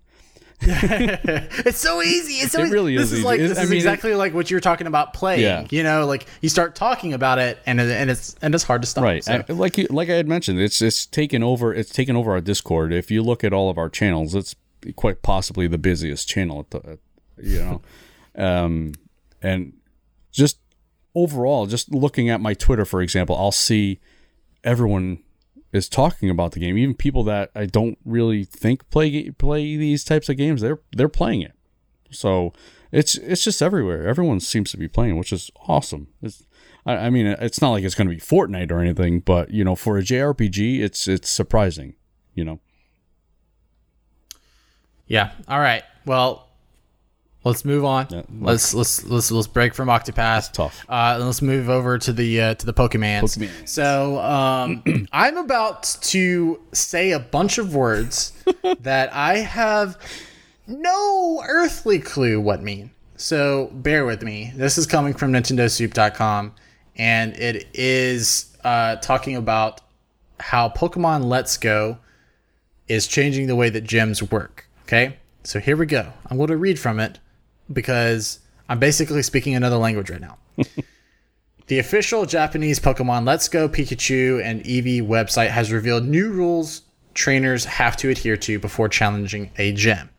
[0.62, 2.34] it's so easy.
[2.34, 2.74] It's so It easy.
[2.74, 3.26] really this is is easy.
[3.26, 5.42] like this I is mean, exactly like what you're talking about playing.
[5.42, 5.66] Yeah.
[5.70, 8.88] You know, like you start talking about it, and and it's and it's hard to
[8.88, 9.04] stop.
[9.04, 9.24] Right.
[9.24, 11.74] So- I- like you, like I had mentioned, it's it's taken over.
[11.74, 12.92] It's taken over our Discord.
[12.94, 14.56] If you look at all of our channels, it's
[14.96, 16.60] quite possibly the busiest channel.
[16.62, 17.00] At the, at,
[17.42, 17.82] you know,
[18.44, 18.94] um,
[19.42, 19.74] and
[20.32, 20.60] just
[21.16, 24.00] overall, just looking at my Twitter, for example, I'll see
[24.64, 25.20] everyone
[25.72, 26.78] is talking about the game.
[26.78, 31.10] Even people that I don't really think play play these types of games, they're they're
[31.10, 31.54] playing it.
[32.12, 32.54] So
[32.92, 34.08] it's it's just everywhere.
[34.08, 36.08] Everyone seems to be playing, which is awesome.
[36.22, 36.46] It's,
[36.86, 39.64] I, I mean, it's not like it's going to be Fortnite or anything, but you
[39.64, 41.94] know, for a JRPG, it's it's surprising.
[42.34, 42.60] You know,
[45.08, 45.32] yeah.
[45.48, 45.84] All right.
[46.06, 46.49] Well,
[47.44, 48.08] let's move on.
[48.10, 50.52] Yeah, let's let's let's let's break from Octopath.
[50.52, 50.86] tough.
[50.90, 53.22] Uh, and let's move over to the uh, to the Pokemans.
[53.38, 53.68] Pokemans.
[53.68, 58.34] So um, I'm about to say a bunch of words
[58.82, 59.98] that I have
[60.68, 62.92] no earthly clue what mean.
[63.16, 64.54] So bear with me.
[64.56, 66.54] This is coming from NintendoSoup.com,
[66.96, 69.82] and it is uh, talking about
[70.40, 71.98] how Pokemon Let's Go
[72.88, 74.68] is changing the way that gyms work.
[74.84, 76.14] Okay, so here we go.
[76.28, 77.20] I'm going to read from it
[77.72, 80.38] because I'm basically speaking another language right now.
[81.70, 86.82] The official Japanese Pokemon Let's Go Pikachu and Eevee website has revealed new rules
[87.14, 90.10] trainers have to adhere to before challenging a gym.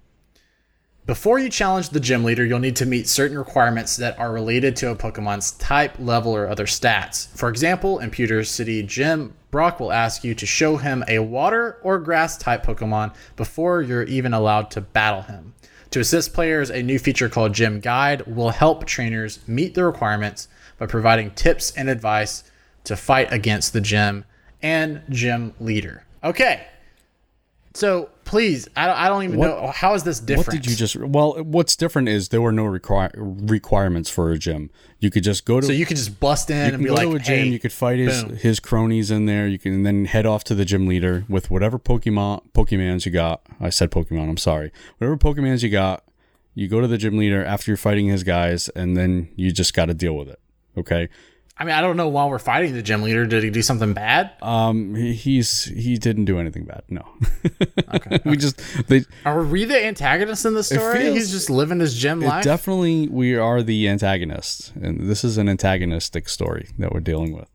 [1.06, 4.76] Before you challenge the gym leader, you'll need to meet certain requirements that are related
[4.76, 7.26] to a Pokemon's type, level, or other stats.
[7.36, 11.78] For example, in Pewter City Gym, Brock will ask you to show him a water
[11.82, 15.54] or grass type Pokemon before you're even allowed to battle him.
[15.90, 20.46] To assist players, a new feature called Gym Guide will help trainers meet the requirements
[20.78, 22.44] by providing tips and advice
[22.84, 24.24] to fight against the gym
[24.62, 26.04] and gym leader.
[26.22, 26.66] Okay.
[27.72, 30.48] So please, I don't, I don't even What- know how is this different.
[30.48, 30.96] what did you just?
[30.96, 34.70] Well, what's different is there were no require, requirements for a gym.
[34.98, 36.94] You could just go to So you could just bust in you and be go
[36.94, 37.38] like, to a gym.
[37.38, 38.36] hey, you could fight his boom.
[38.36, 39.46] his cronies in there.
[39.46, 43.42] You can then head off to the gym leader with whatever Pokemon Pokemans you got.
[43.60, 44.28] I said Pokemon.
[44.28, 44.72] I'm sorry.
[44.98, 46.04] Whatever Pokemans you got,
[46.54, 49.72] You go to the gym leader after you're fighting his guys, and then you just
[49.74, 50.40] got to deal with it.
[50.76, 51.08] Okay.
[51.60, 53.26] I mean, I don't know why we're fighting the gym leader.
[53.26, 54.30] Did he do something bad?
[54.40, 56.84] Um, he, he's he didn't do anything bad.
[56.88, 57.04] No.
[57.94, 58.18] okay.
[58.24, 61.00] we just they Are we the antagonists in the story?
[61.00, 62.44] feels- He's just living his gym life.
[62.44, 67.50] definitely we are the antagonists, and this is an antagonistic story that we're dealing with.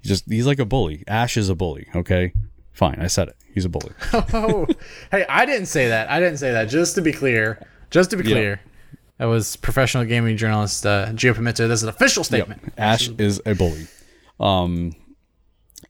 [0.00, 1.04] He's just he's like a bully.
[1.06, 1.86] Ash is a bully.
[1.94, 2.32] Okay.
[2.72, 3.36] Fine, I said it.
[3.52, 3.92] He's a bully.
[4.14, 4.66] oh,
[5.10, 6.08] hey, I didn't say that.
[6.10, 6.64] I didn't say that.
[6.70, 8.60] Just to be clear, just to be clear,
[9.20, 11.68] that was professional gaming journalist uh, Gio Pimento.
[11.68, 12.72] This is an official statement.
[12.78, 13.86] Ash is a bully.
[14.40, 14.96] Um.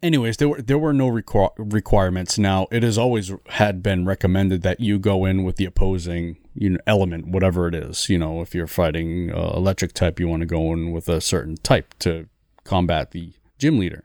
[0.02, 2.38] Anyways, there were there were no requ- requirements.
[2.38, 6.70] Now it has always had been recommended that you go in with the opposing you
[6.70, 8.08] know element, whatever it is.
[8.08, 11.20] You know, if you're fighting uh, electric type, you want to go in with a
[11.20, 12.28] certain type to
[12.64, 14.04] combat the gym leader.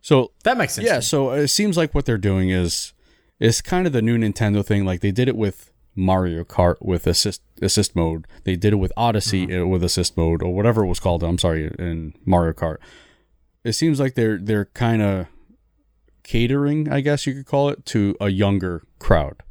[0.00, 0.86] So That makes sense.
[0.86, 2.92] yeah, so it seems like what they're doing is
[3.40, 4.84] it's kind of the new Nintendo thing.
[4.84, 8.26] Like they did it with Mario Kart with assist assist mode.
[8.44, 11.22] They did it with Odyssey uh, with assist mode or whatever it was called.
[11.22, 12.76] I'm sorry, in Mario Kart.
[13.64, 15.26] It seems like they're they're kind of
[16.22, 19.42] catering, I guess you could call it, to a younger crowd.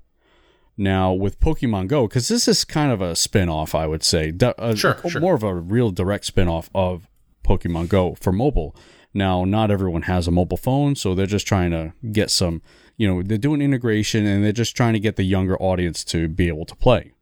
[0.75, 4.53] Now with Pokemon Go, because this is kind of a spin-off, I would say, D-
[4.57, 5.21] uh, Sure, sure.
[5.21, 7.07] more of a real direct spin-off of
[7.45, 8.75] Pokemon Go for mobile.
[9.13, 12.63] Now, not everyone has a mobile phone, so they're just trying to get some,
[12.97, 16.27] you know, they're doing integration and they're just trying to get the younger audience to
[16.27, 17.13] be able to play.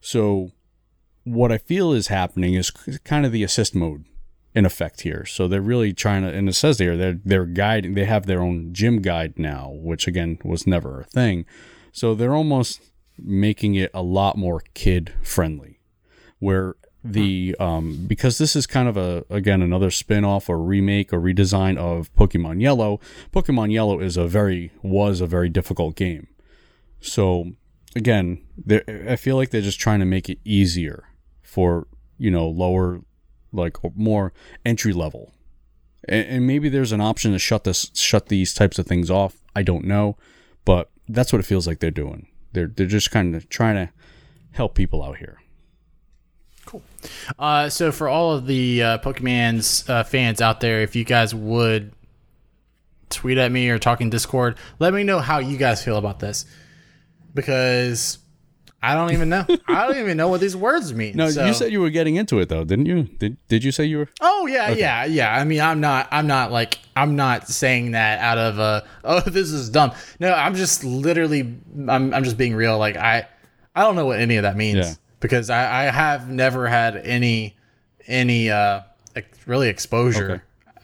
[0.00, 0.52] So,
[1.24, 4.04] what I feel is happening is kind of the assist mode
[4.54, 5.24] in effect here.
[5.24, 7.94] So they're really trying to, and it says there they're they're guiding.
[7.94, 11.44] They have their own gym guide now, which again was never a thing.
[11.92, 12.80] So they're almost
[13.18, 15.80] making it a lot more kid friendly,
[16.38, 21.20] where the um because this is kind of a again another spin-off or remake or
[21.20, 23.00] redesign of Pokemon Yellow.
[23.32, 26.26] Pokemon Yellow is a very was a very difficult game.
[27.00, 27.52] So
[27.94, 28.42] again,
[29.06, 31.04] I feel like they're just trying to make it easier
[31.42, 31.86] for
[32.18, 33.00] you know lower
[33.52, 34.32] like more
[34.66, 35.32] entry level
[36.06, 39.42] and, and maybe there's an option to shut this shut these types of things off
[39.56, 40.16] i don't know
[40.64, 43.90] but that's what it feels like they're doing they're they're just kind of trying to
[44.52, 45.38] help people out here
[47.38, 51.34] Uh, so for all of the uh, Pokemon's uh, fans out there, if you guys
[51.34, 51.92] would
[53.10, 56.20] tweet at me or talk in Discord, let me know how you guys feel about
[56.20, 56.44] this
[57.34, 58.18] because
[58.82, 59.44] I don't even know.
[59.68, 61.16] I don't even know what these words mean.
[61.16, 63.72] no So- you said you were getting into it though didn't you did, did you
[63.72, 65.34] say you were Oh yeah, yeah, yeah.
[65.34, 69.20] I mean, I'm not, I'm not like, I'm not saying that out of uh, oh,
[69.20, 69.92] this is dumb.
[70.20, 71.40] No, I'm just literally,
[71.88, 72.78] I'm, I'm just being real.
[72.78, 73.26] Like I,
[73.74, 74.94] I don't know what any of that means Yeah.
[75.20, 77.56] Because I, I have never had any,
[78.06, 78.82] any, uh,
[79.46, 80.30] really exposure.
[80.32, 80.42] Okay.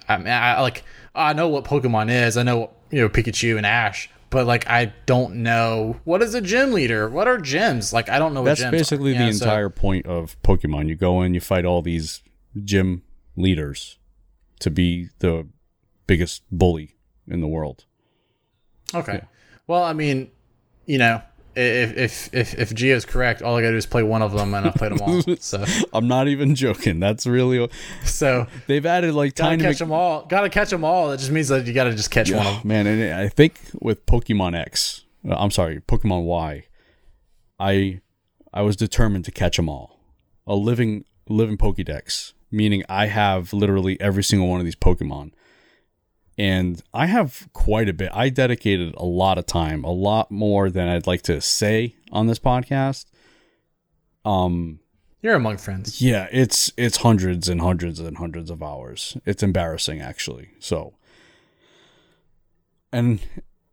[0.08, 2.36] I mean, I like, I know what Pokemon is.
[2.36, 4.10] I know, you know, Pikachu and Ash.
[4.30, 7.08] But like I don't know what is a gym leader.
[7.08, 7.92] What are gyms?
[7.92, 8.42] Like I don't know.
[8.42, 11.40] that's what gyms basically the Yeah, so- entire point of pokemon you go in you
[11.40, 12.20] fight all these
[12.64, 13.02] gym
[13.36, 13.96] leaders
[14.58, 15.46] to be the
[16.08, 16.96] biggest bully
[17.28, 17.84] in the world
[18.92, 19.22] Okay.
[19.68, 20.30] Well, I mean,
[20.86, 21.22] you know,
[21.56, 24.54] if if if if Gio's correct, all I gotta do is play one of them,
[24.54, 25.22] and I've played them all.
[25.40, 27.68] So i'm not even joking that's really
[28.04, 30.24] so they've added like gotta tiny catch them all.
[30.26, 31.08] Gotta catch them all.
[31.10, 32.68] That just means that you gotta just catch one of them.
[32.68, 36.64] man, and I think with Pokemon X, uh, I'm sorry, Pokemon Y,
[37.58, 38.00] I
[38.52, 39.98] I was determined to catch them all.
[40.46, 45.32] A living living Pokédex, meaning I have literally every single one of these Pokemon.
[46.36, 48.10] And I have quite a bit.
[48.12, 52.26] I dedicated a lot of time, a lot more than I'd like to say on
[52.26, 53.06] this podcast.
[54.24, 54.80] Um
[55.22, 56.02] You're among friends.
[56.02, 59.16] yeah, it's it's hundreds and hundreds and hundreds of hours.
[59.24, 60.50] It's embarrassing actually.
[60.58, 60.94] So
[62.92, 63.20] and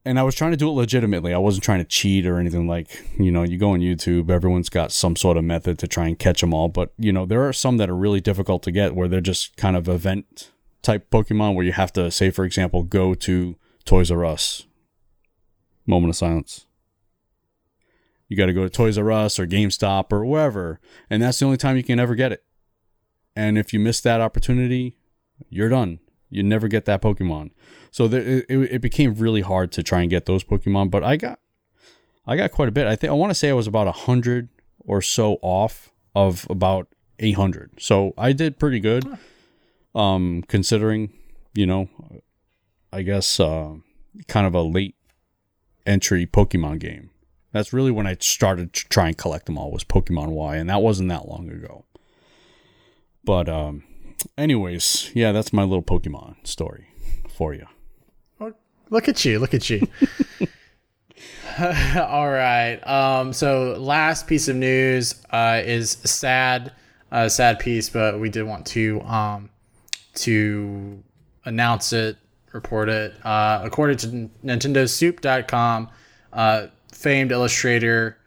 [0.04, 1.34] and I was trying to do it legitimately.
[1.34, 4.69] I wasn't trying to cheat or anything like, you know, you go on YouTube, everyone's
[4.69, 7.47] got some sort of method to try and catch them all, but you know, there
[7.47, 10.51] are some that are really difficult to get where they're just kind of event
[10.82, 14.65] type Pokemon where you have to say for example, go to Toys R Us.
[15.86, 16.65] Moment of silence
[18.32, 21.44] you got to go to Toys R Us or GameStop or wherever, and that's the
[21.44, 22.46] only time you can ever get it.
[23.36, 24.96] And if you miss that opportunity,
[25.50, 26.00] you're done.
[26.30, 27.52] You never get that Pokemon.
[27.91, 30.91] So it, it became really hard to try and get those Pokemon.
[30.91, 31.41] But I got,
[32.26, 32.88] I got quite a bit.
[32.88, 34.48] I think I want to say I was about a hundred
[34.80, 36.88] or so off of about
[37.20, 37.72] eight hundred.
[37.80, 39.06] So I did pretty good,
[39.96, 41.12] um, considering,
[41.54, 41.90] you know,
[42.92, 43.76] I guess uh,
[44.28, 44.96] kind of a late
[45.86, 47.10] entry Pokemon game.
[47.52, 50.70] That's really when I started to try and collect them all was Pokemon Y, and
[50.70, 51.86] that wasn't that long ago.
[53.26, 53.84] But um,
[54.38, 56.88] anyways, yeah, that's my little Pokemon story
[57.30, 57.68] for you.
[58.92, 59.40] Look at you.
[59.40, 59.88] Look at you.
[61.96, 62.78] All right.
[62.86, 66.74] Um, so last piece of news uh, is sad,
[67.12, 69.50] uh, sad piece, but we did want to um,
[70.15, 71.04] to
[71.45, 72.17] announce it,
[72.54, 73.13] report it.
[73.26, 74.08] Uh, according to
[74.43, 75.89] NintendoSoup.com,
[76.34, 78.17] uh, famed illustrator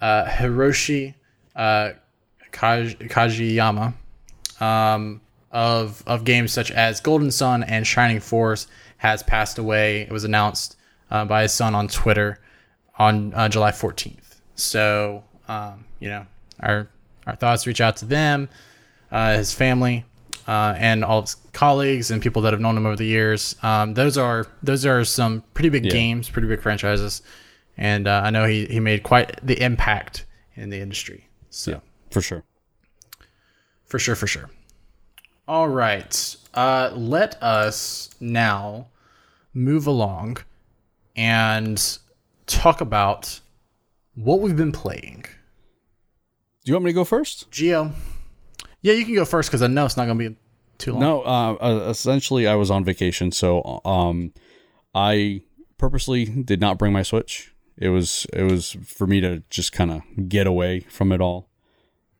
[0.00, 1.14] uh, Hiroshi
[1.54, 1.90] uh,
[2.52, 3.94] Kaj- Kajiyama
[4.60, 8.66] um, of of games such as Golden Sun and Shining Force
[8.98, 10.02] has passed away.
[10.02, 10.76] It was announced
[11.10, 12.40] uh, by his son on Twitter
[12.98, 14.40] on uh, July 14th.
[14.54, 16.26] So um, you know
[16.60, 16.88] our
[17.26, 18.48] our thoughts reach out to them,
[19.10, 20.04] uh, his family,
[20.46, 23.56] uh, and all his colleagues and people that have known him over the years.
[23.62, 27.22] Um, those are those are some pretty big games, pretty big franchises,
[27.76, 31.28] and uh, I know he he made quite the impact in the industry.
[31.50, 31.80] So Yeah,
[32.10, 32.44] for sure.
[33.86, 34.50] for sure, for sure.
[35.48, 38.88] All right, uh, let us now
[39.54, 40.38] move along
[41.14, 41.98] and
[42.46, 43.40] talk about
[44.14, 45.24] what we've been playing.
[46.64, 47.48] Do you want me to go first?
[47.52, 47.92] Gio,
[48.86, 50.36] yeah, you can go first because I know it's not going to be
[50.78, 51.00] too long.
[51.00, 54.32] No, uh, uh, essentially, I was on vacation, so um,
[54.94, 55.42] I
[55.76, 57.52] purposely did not bring my Switch.
[57.76, 61.48] It was it was for me to just kind of get away from it all.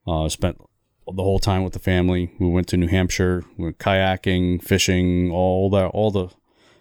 [0.09, 0.61] Uh, spent
[1.07, 2.33] the whole time with the family.
[2.41, 6.31] We went to New Hampshire, we went kayaking, fishing, all that, all the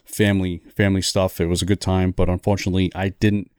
[0.03, 1.39] family family stuff.
[1.39, 3.51] It was a good time, but unfortunately, I didn't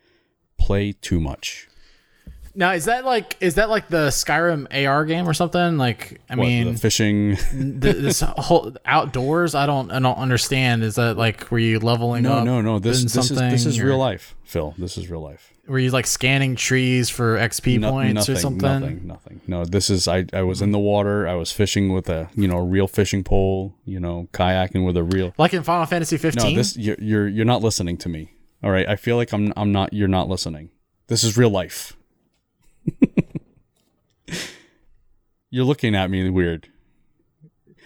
[0.59, 1.69] play too much.
[2.57, 5.77] Now is that like is that like the Skyrim AR game or something?
[5.77, 7.37] Like I What, mean, fishing.
[7.53, 9.55] th- this whole outdoors.
[9.55, 10.83] I don't I don't understand.
[10.83, 12.45] Is that like were you leveling No, up?
[12.45, 12.79] no, no.
[12.79, 14.75] This this is this is or real life, Phil.
[14.79, 15.53] This is real life.
[15.69, 18.61] Were you like scanning trees for XP No- points nothing, or something?
[18.81, 19.41] Nothing, nothing.
[19.47, 20.25] No, this is I.
[20.33, 21.29] I was in the water.
[21.29, 23.75] I was fishing with a you know a real fishing pole.
[23.85, 25.35] You know, kayaking with a real.
[25.37, 26.53] Like in Final Fantasy 15?
[26.53, 28.31] No, this you're, you're you're not listening to me.
[28.63, 29.93] All right, I feel like I'm I'm not.
[29.93, 30.71] You're not listening.
[31.09, 31.97] This is real life.
[35.51, 36.69] you're looking at me weird.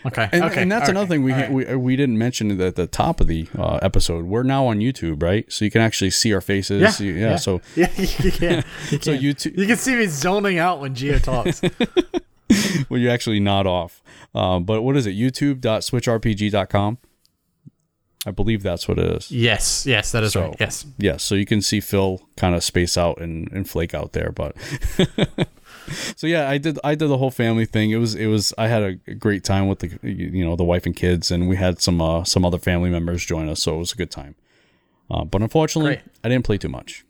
[0.06, 0.28] okay.
[0.32, 0.62] And, okay.
[0.62, 1.50] and that's all another right, thing we, right.
[1.52, 4.24] we we didn't mention at the top of the uh, episode.
[4.24, 5.50] We're now on YouTube, right?
[5.52, 6.80] So you can actually see our faces.
[6.80, 7.30] Yeah, See- yeah.
[7.30, 7.36] yeah.
[7.36, 8.64] So Yeah, you can.
[8.90, 9.22] You so can.
[9.22, 9.58] YouTube.
[9.58, 11.60] You can see me zoning out when Gio talks.
[12.90, 14.02] well, you actually nod off.
[14.34, 15.16] Um, but what is it?
[15.16, 16.98] YouTube.switchrpg.com.
[18.26, 19.30] I believe that's what it is.
[19.30, 20.56] yes, yes, that is So- right.
[20.60, 20.84] Yes.
[20.98, 24.30] Yeah, so you can see Phil kind of space out and, and flake out there,
[24.30, 24.54] but
[26.16, 27.90] so yeah, I did I did the whole family thing.
[27.90, 30.84] It was it was I had a great time with the you know the wife
[30.86, 33.78] and kids, and we had some uh, some other family members join us, so it
[33.78, 34.34] was a good time.
[35.10, 36.04] Uh, but unfortunately, Great.
[36.22, 37.04] I didn't play too much.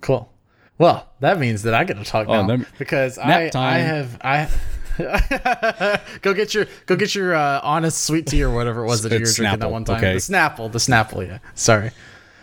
[0.00, 0.32] Cool.
[0.78, 3.50] Well, that means that I get to talk now that- because I.
[3.54, 4.48] I have I
[6.22, 9.12] go get your go get your uh, honest sweet tea or whatever it was that
[9.12, 9.96] you were It's drinking that one time.
[9.96, 10.14] okay.
[10.14, 11.26] The Snapple, the Snapple.
[11.26, 11.90] Yeah, sorry.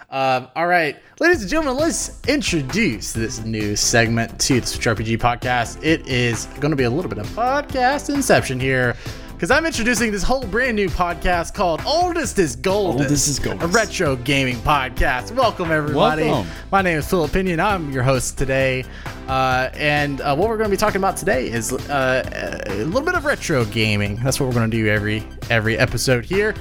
[0.09, 5.17] Um, all right, ladies and gentlemen, let's introduce this new segment to the Switch RPG
[5.17, 5.83] podcast.
[5.83, 8.95] It is going to be a little bit of podcast inception here.
[9.43, 13.03] Because I'm introducing this whole brand new podcast called Oldest is Goldest.
[13.03, 13.62] Oldest is Golden.
[13.62, 15.36] A retro gaming podcast.
[15.36, 16.23] Welcome, everybody.
[16.23, 16.49] Welcome.
[16.71, 17.60] My name is Philip Pinion.
[17.60, 18.86] I'm your host today.
[19.27, 23.01] Uh, and uh, what we're going to be talking about today is uh, a little
[23.01, 24.15] bit of retro gaming.
[24.23, 26.56] That's what we're going to do every every episode here.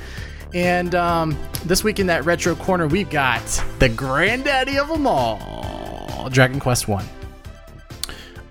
[0.53, 3.45] And um, this week in that retro corner, we've got
[3.79, 7.07] the granddaddy of them all, Dragon Quest One.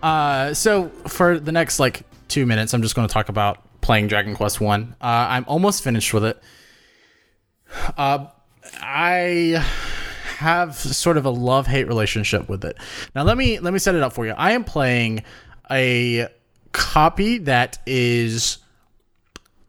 [0.02, 4.08] Uh, so for the next like two minutes, I'm just going to talk about playing
[4.08, 4.96] Dragon Quest One.
[5.02, 6.42] Uh, I'm almost finished with it.
[7.98, 8.28] Uh,
[8.82, 9.64] I
[10.38, 12.78] have sort of a love hate relationship with it.
[13.16, 14.34] Now let me let me set it up for you.
[14.38, 15.24] I am playing
[15.70, 16.28] a
[16.72, 18.58] copy that is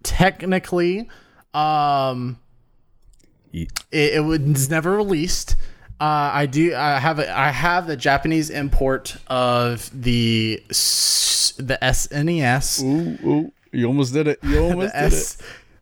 [0.03, 1.09] technically
[1.55, 2.39] um
[3.53, 5.57] it, it was never released.
[6.01, 6.75] Uh, I do.
[6.75, 7.19] I have.
[7.21, 12.83] A, I have the Japanese import of the s- the SNES.
[12.83, 14.39] Ooh, ooh, you almost did it.
[14.43, 15.39] You almost the did S,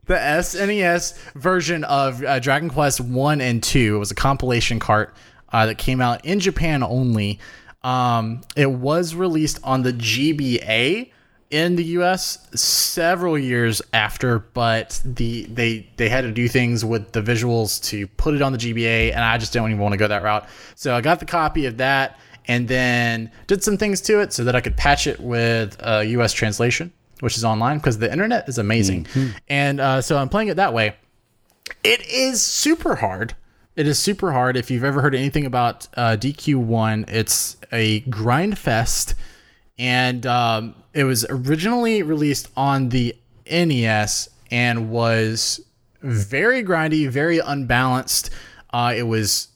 [0.06, 3.96] the SNES version of uh, Dragon Quest One and Two.
[3.96, 5.14] It was a compilation cart
[5.52, 7.38] uh, that came out in Japan only.
[7.82, 11.10] Um, it was released on the GBA
[11.50, 17.12] in the US several years after, but the they they had to do things with
[17.12, 19.98] the visuals to put it on the GBA, and I just don't even want to
[19.98, 20.48] go that route.
[20.76, 24.44] So I got the copy of that, and then did some things to it so
[24.44, 28.48] that I could patch it with a US translation, which is online because the internet
[28.48, 29.06] is amazing,
[29.48, 30.96] and uh, so I'm playing it that way.
[31.84, 33.34] It is super hard.
[33.76, 34.56] It is super hard.
[34.56, 39.14] If you've ever heard anything about uh, DQ1, it's a grind fest,
[39.78, 43.16] and um, it was originally released on the
[43.50, 45.60] NES and was
[46.02, 48.30] very grindy, very unbalanced.
[48.72, 49.48] Uh, it was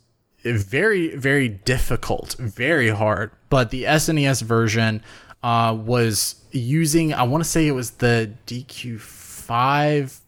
[0.45, 3.31] very very difficult, very hard.
[3.49, 5.03] But the SNES version
[5.45, 10.21] uh, was using I want to say it was the DQ5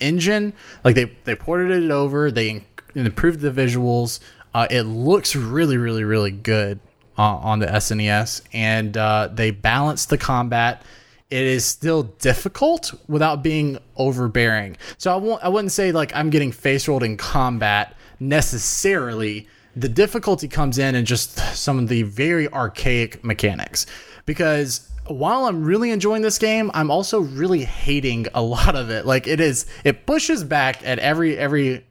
[0.00, 0.52] engine.
[0.84, 2.64] Like they they ported it over, they
[2.96, 4.18] improved the visuals.
[4.52, 6.80] Uh, it looks really really really good
[7.16, 10.82] uh, on the SNES, and uh, they balanced the combat.
[11.30, 14.76] It is still difficult without being overbearing.
[14.98, 19.46] So I won't I wouldn't say like I'm getting face rolled in combat necessarily.
[19.76, 23.86] The difficulty comes in in just some of the very archaic mechanics
[24.26, 29.06] because while I'm really enjoying this game, I'm also really hating a lot of it.
[29.06, 31.86] Like it is, it pushes back at every every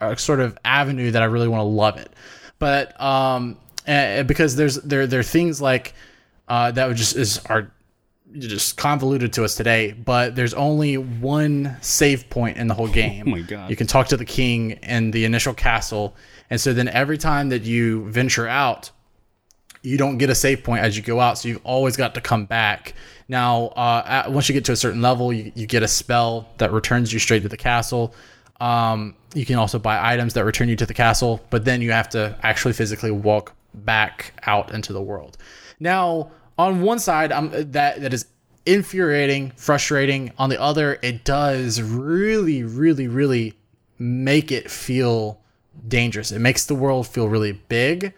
[0.00, 2.12] uh, sort of avenue that I really want to love it.
[2.58, 3.56] But um,
[3.86, 5.94] because there's there there are things like
[6.48, 7.72] uh, that would just is are
[8.32, 9.92] just convoluted to us today.
[9.92, 13.24] But there's only one save point in the whole game.
[13.26, 13.70] Oh my God.
[13.70, 16.16] You can talk to the king in the initial castle,
[16.50, 18.90] and so then every time that you venture out,
[19.82, 22.20] you don't get a save point as you go out, so you've always got to
[22.20, 22.94] come back.
[23.28, 26.48] Now, uh, at, once you get to a certain level, you, you get a spell
[26.58, 28.14] that returns you straight to the castle.
[28.60, 31.92] Um, you can also buy items that return you to the castle, but then you
[31.92, 35.38] have to actually physically walk back out into the world.
[35.78, 38.26] Now, on one side, um, that that is
[38.66, 40.32] infuriating, frustrating.
[40.36, 43.54] On the other, it does really, really, really
[43.98, 45.40] make it feel
[45.88, 46.32] dangerous.
[46.32, 48.12] It makes the world feel really big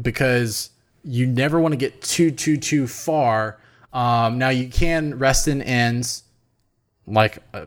[0.00, 0.70] because
[1.02, 3.58] you never want to get too too too far.
[3.92, 6.22] Um, now you can rest in ends,
[7.06, 7.66] like uh,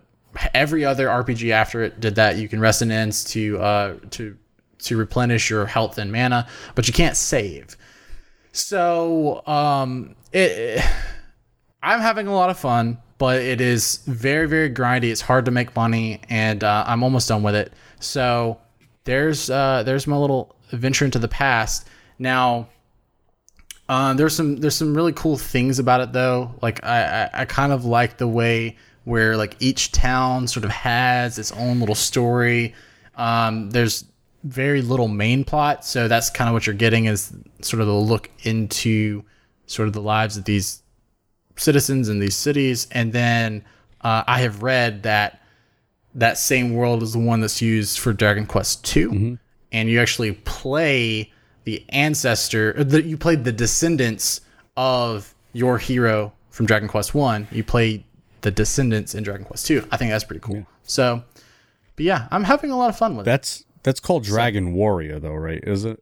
[0.53, 2.37] every other RPG after it did that.
[2.37, 4.37] You can rest in ends to uh, to
[4.79, 7.77] to replenish your health and mana, but you can't save.
[8.51, 10.83] So um, it,
[11.83, 15.11] I'm having a lot of fun, but it is very very grindy.
[15.11, 17.73] It's hard to make money, and uh, I'm almost done with it.
[17.99, 18.59] So
[19.03, 21.87] there's uh, there's my little adventure into the past.
[22.19, 22.69] Now
[23.93, 26.55] um, there's some there's some really cool things about it though.
[26.61, 30.71] Like I, I, I kind of like the way where like each town sort of
[30.71, 32.73] has its own little story.
[33.15, 34.05] Um, there's
[34.43, 37.93] very little main plot, so that's kind of what you're getting is sort of the
[37.93, 39.23] look into
[39.67, 40.81] sort of the lives of these
[41.55, 42.87] citizens in these cities.
[42.91, 43.63] And then
[44.01, 45.41] uh, I have read that
[46.15, 49.09] that same world is the one that's used for Dragon Quest 2
[49.71, 51.31] and you actually play
[51.63, 54.41] the ancestor or the, you played the descendants
[54.75, 58.05] of your hero from Dragon Quest 1 you play
[58.41, 60.65] the descendants in Dragon Quest 2 I think that's pretty cool.
[60.83, 61.23] So
[61.95, 63.29] but yeah I'm having a lot of fun with it.
[63.29, 65.61] That's that's called Dragon Warrior, though, right?
[65.61, 66.01] Is it?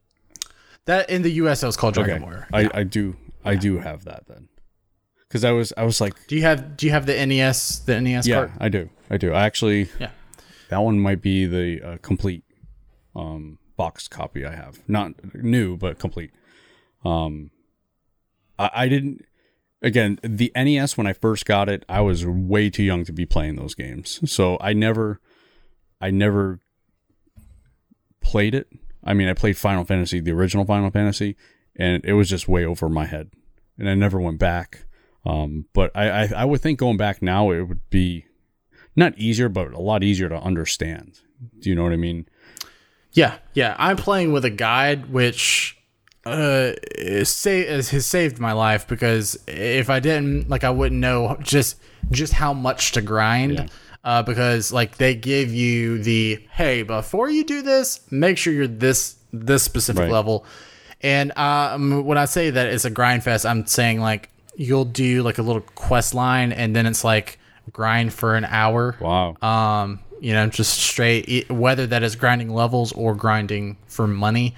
[0.84, 2.48] that in the US it was called Dragon Okay, Warrior.
[2.52, 4.48] I, I do I do have that then,
[5.28, 8.00] because I was I was like, do you have do you have the NES the
[8.00, 8.88] NES yeah, cart I do.
[9.10, 9.32] I do.
[9.32, 10.10] I actually yeah.
[10.70, 12.44] that one might be the uh, complete
[13.14, 16.30] um, box copy I have, not new but complete.
[17.04, 17.50] Um,
[18.56, 19.24] I, I didn't.
[19.82, 23.26] Again, the NES when I first got it, I was way too young to be
[23.26, 25.20] playing those games, so I never,
[26.00, 26.60] I never
[28.20, 28.68] played it.
[29.02, 31.36] I mean, I played Final Fantasy, the original Final Fantasy,
[31.74, 33.32] and it was just way over my head,
[33.76, 34.86] and I never went back.
[35.26, 38.26] Um, but I, I, I would think going back now, it would be
[38.94, 41.18] not easier, but a lot easier to understand.
[41.58, 42.28] Do you know what I mean?
[43.12, 43.76] Yeah, yeah.
[43.78, 45.76] I'm playing with a guide, which
[46.24, 51.00] uh, is sa- is- has saved my life because if I didn't, like, I wouldn't
[51.00, 51.76] know just
[52.10, 53.54] just how much to grind.
[53.54, 53.66] Yeah.
[54.04, 58.66] Uh, because like they give you the hey, before you do this, make sure you're
[58.66, 60.10] this this specific Right.
[60.10, 60.44] level.
[61.02, 65.22] And um, when I say that it's a grind fest, I'm saying like you'll do
[65.22, 67.38] like a little quest line, and then it's like
[67.72, 69.36] grind for an hour Wow.
[69.40, 74.54] um, you know, just straight, whether that is grinding levels or grinding for money.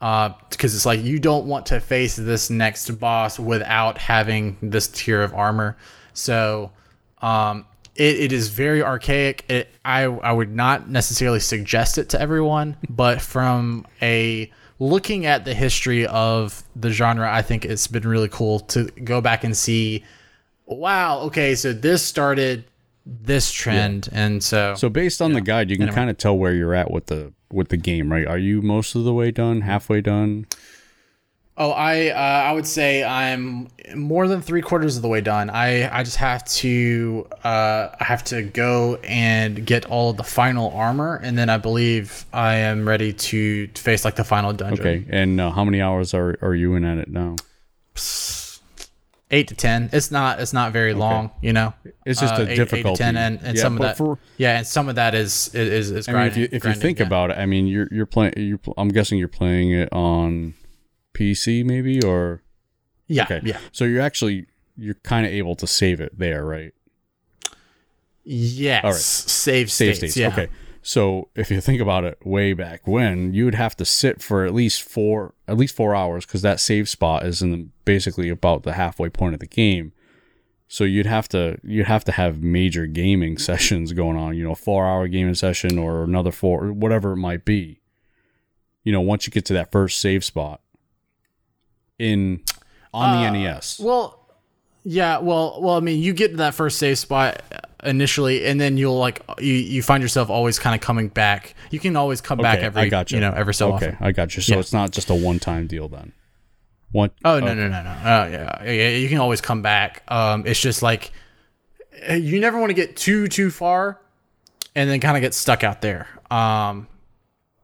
[0.00, 5.22] Because it's like you don't want to face this next boss without having this tier
[5.22, 5.76] of armor.
[6.14, 6.72] So
[7.22, 9.44] um, it, it is very archaic.
[9.48, 14.50] It, I, I would not necessarily suggest it to everyone, but from a
[14.80, 19.20] looking at the history of the genre, I think it's been really cool to go
[19.20, 20.04] back and see
[20.66, 22.64] wow, okay, so this started
[23.06, 26.54] this trend, and so, so based on the guide, you can kind of tell where
[26.54, 28.26] you're at with the with the game, right?
[28.26, 30.46] Are you most of the way done, halfway done?
[31.56, 32.14] oh, I uh,
[32.48, 35.50] I would say I'm more than three quarters of the way done.
[35.50, 40.24] I I just have to uh, I have to go and get all of the
[40.24, 44.86] final armor, and then I believe I am ready to face like the final dungeon.
[44.86, 45.04] Okay.
[45.10, 47.36] And uh, how many hours are are you in at it now?
[49.34, 49.90] Eight to ten.
[49.92, 51.74] It's not it's not very long, you know.
[52.06, 52.98] It's just Uh, a eight- eight to difficulty.
[53.04, 53.96] 10, and, and Yeah, some of that.
[53.98, 56.64] for- yeah, and some of that is is is I mean, if you, grinding- if
[56.76, 57.06] you think yeah.
[57.06, 58.34] about it, I mean, you're you're playing.
[58.36, 60.54] You, I'm guessing you're playing it on
[61.14, 62.42] PC, maybe, or
[63.08, 66.72] yeah, okay, yeah, So you're actually you're kind of able to save it there, right?
[68.24, 68.84] yes.
[68.84, 68.98] All right.
[69.00, 69.98] Save Save states.
[70.14, 70.16] states.
[70.16, 70.28] Yeah.
[70.28, 70.48] Okay.
[70.86, 74.44] So if you think about it, way back when, you would have to sit for
[74.44, 78.28] at least four, at least four hours, because that save spot is in the, basically
[78.28, 79.92] about the halfway point of the game.
[80.68, 84.36] So you'd have to you'd have to have major gaming sessions going on.
[84.36, 87.80] You know, four hour gaming session or another four, whatever it might be.
[88.82, 90.60] You know, once you get to that first save spot
[91.98, 92.42] in
[92.92, 93.80] on the Uh, NES.
[93.80, 94.23] Well,
[94.84, 95.18] yeah.
[95.18, 95.74] Well, well.
[95.76, 97.42] I mean, you get to that first safe spot
[97.82, 101.54] initially, and then you'll like you you find yourself always kind of coming back.
[101.70, 103.98] You can always come back Okay, every I got you know every so okay, often.
[104.00, 104.42] I got you.
[104.42, 104.60] So Yeah.
[104.60, 106.12] it's not just a one time deal then.
[106.92, 107.10] One.
[107.24, 107.96] Oh no no no no.
[108.04, 108.88] Oh yeah, yeah.
[108.90, 110.02] You can always come back.
[110.08, 111.10] Um, it's just like
[112.10, 114.00] you never want to get too too far,
[114.74, 116.06] and then kind of get stuck out there.
[116.30, 116.86] Um,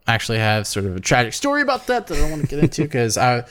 [0.07, 2.49] I actually have sort of a tragic story about that that I don't want to
[2.49, 3.45] get into because I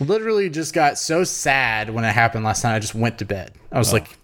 [0.00, 2.74] literally just got so sad when it happened last night.
[2.76, 3.52] I just went to bed.
[3.72, 4.18] I was like,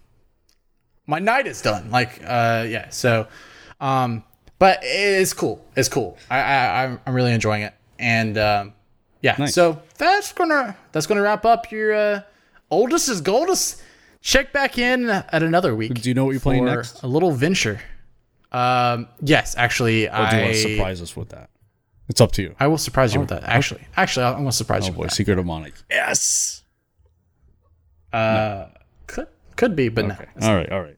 [1.07, 1.91] my night is done.
[1.91, 2.89] Like, uh, yeah.
[2.89, 3.27] So,
[3.79, 4.23] um,
[4.59, 5.63] but it's cool.
[5.75, 6.17] It's cool.
[6.29, 8.73] I, I I'm- I'm really enjoying it, and um,
[9.21, 9.35] yeah.
[9.39, 9.53] Nice.
[9.53, 12.21] So that's gonna that's gonna wrap up your uh,
[12.69, 13.81] oldest is goldest.
[14.21, 15.95] Check back in at another week.
[15.99, 17.01] Do you know what you're playing next?
[17.01, 17.81] A little venture.
[18.51, 21.49] Um, yes, actually, Or do you I want to surprise us with that?
[22.11, 22.53] It's up to you.
[22.59, 23.43] I will surprise you with that.
[23.43, 24.93] Actually, actually, I'm gonna surprise Oh you.
[24.93, 25.69] boy, With Secret of Mana.
[25.89, 26.61] Yes.
[28.11, 28.17] that.
[28.17, 28.67] Uh,
[29.07, 30.25] could could be, but Okay.
[30.41, 30.97] All right, all right.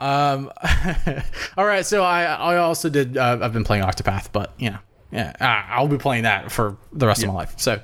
[0.00, 0.50] Um,
[1.58, 1.84] all right.
[1.84, 3.18] So I I also did.
[3.18, 4.78] Uh, I've been playing Octopath, but you know,
[5.12, 7.54] yeah, I- I'll be playing that for the rest of my life.
[7.58, 7.80] So.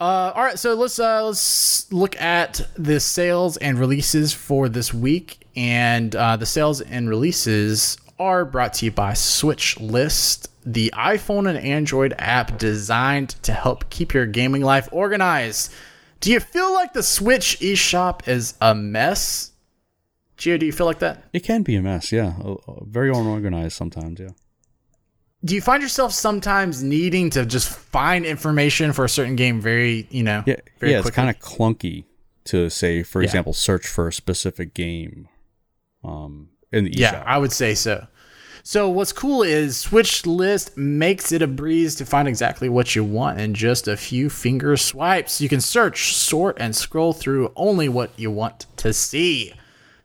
[0.00, 4.92] Uh, all right, so let's uh, let's look at the sales and releases for this
[4.92, 10.92] week, and uh, the sales and releases are brought to you by Switch List, the
[10.96, 15.72] iPhone and Android app designed to help keep your gaming life organized.
[16.20, 19.50] Do you feel like the Switch eShop is a mess?
[20.38, 21.24] Gio, do you feel like that?
[21.32, 22.12] It can be a mess.
[22.12, 22.34] Yeah.
[22.82, 24.20] Very unorganized sometimes.
[24.20, 24.28] Yeah.
[25.44, 30.06] Do you find yourself sometimes needing to just find information for a certain game very,
[30.10, 30.56] you know, Yeah.
[30.80, 31.00] yeah.
[31.00, 32.04] It's kind of clunky
[32.44, 33.26] to say, for Yeah.
[33.26, 35.28] example, search for a specific game.
[36.04, 37.24] Um, in the Yeah, eShop.
[37.26, 38.06] I would say so.
[38.64, 43.02] So what's cool is Switch List makes it a breeze to find exactly what you
[43.02, 45.40] want in just a few finger swipes.
[45.40, 49.54] You can search, sort, and scroll through only what you want to see.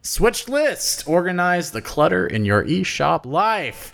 [0.02, 3.94] Switch List, organize the clutter in your eShop life.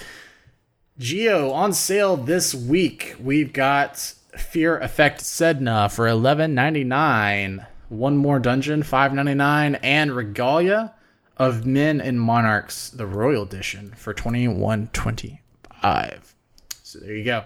[0.97, 3.15] Gio on sale this week.
[3.19, 3.97] We've got
[4.37, 7.65] Fear Effect Sedna for eleven ninety nine.
[7.89, 10.93] One more dungeon, five ninety nine, and Regalia
[11.37, 15.41] of Men and Monarchs, the Royal Edition, for twenty one twenty
[15.81, 16.35] five.
[16.83, 17.43] So there you go.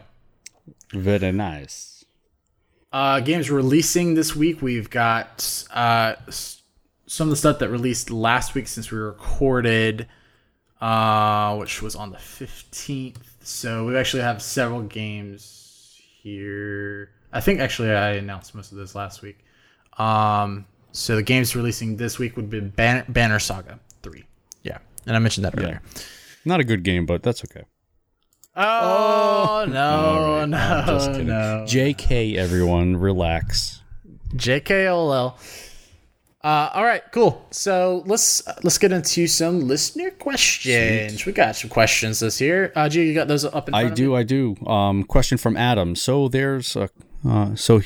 [0.93, 2.05] Very nice.
[2.91, 4.61] Uh, games releasing this week.
[4.61, 6.15] We've got uh,
[7.05, 10.07] some of the stuff that released last week since we recorded,
[10.79, 13.17] uh, which was on the 15th.
[13.41, 17.11] So we actually have several games here.
[17.31, 19.39] I think actually I announced most of this last week.
[19.97, 24.23] Um, so the games releasing this week would be Ban- Banner Saga 3.
[24.63, 24.77] Yeah.
[25.05, 25.81] And I mentioned that earlier.
[26.45, 27.63] Not a good game, but that's okay.
[28.55, 31.27] Oh, no, All right, no, I'm just kidding.
[31.27, 31.65] no.
[31.67, 33.81] JK, everyone, relax.
[34.35, 35.35] JKOL.
[36.43, 37.45] Uh, all right, cool.
[37.51, 41.25] So let's let's get into some listener questions.
[41.25, 42.71] We got some questions this year.
[42.75, 44.15] Uh, Gio, you got those up in front I of do, you?
[44.15, 44.55] I do.
[44.65, 45.95] Um, question from Adam.
[45.95, 46.89] So there's a,
[47.27, 47.81] uh, so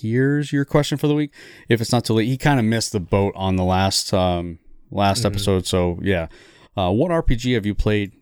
[0.00, 1.32] here's your question for the week.
[1.68, 4.58] If it's not too late, he kind of missed the boat on the last um
[4.90, 5.26] last Mm-hmm.
[5.28, 5.66] episode.
[5.66, 6.28] So yeah,
[6.76, 8.12] uh, what RPG have you played?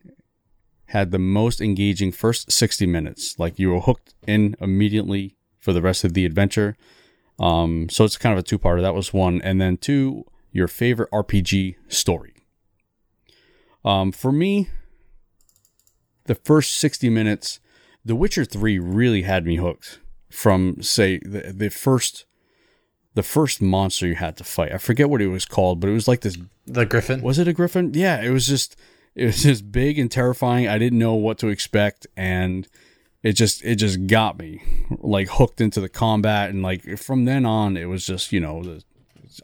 [0.89, 5.83] Had the most engaging first sixty minutes, like you were hooked in immediately for the
[5.83, 6.77] rest of the adventure.
[7.39, 8.81] Um, so it's kind of a two parter.
[8.83, 12.35] That was one, and then two, your favorite RPG story.
[13.85, 14.68] Um, for me,
[16.27, 17.61] the first 60 minutes,
[18.05, 19.99] The Witcher 3 really had me hooked
[20.35, 22.26] from say the, the first
[23.14, 24.72] the first monster you had to fight.
[24.72, 27.22] I forget what it was called, but it was like this The Griffin.
[27.22, 27.93] was it a griffin?
[27.95, 28.76] Yeah, it was just
[29.14, 30.68] it was just big and terrifying.
[30.68, 32.66] I didn't know what to expect and
[33.22, 34.62] it just it just got me
[34.99, 38.62] like hooked into the combat and like from then on it was just, you know,
[38.62, 38.82] the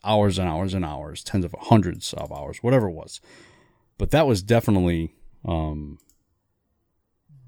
[0.04, 3.20] hours and hours and hours, tens of hundreds of hours, whatever it was.
[3.98, 5.14] But that was definitely
[5.44, 5.98] um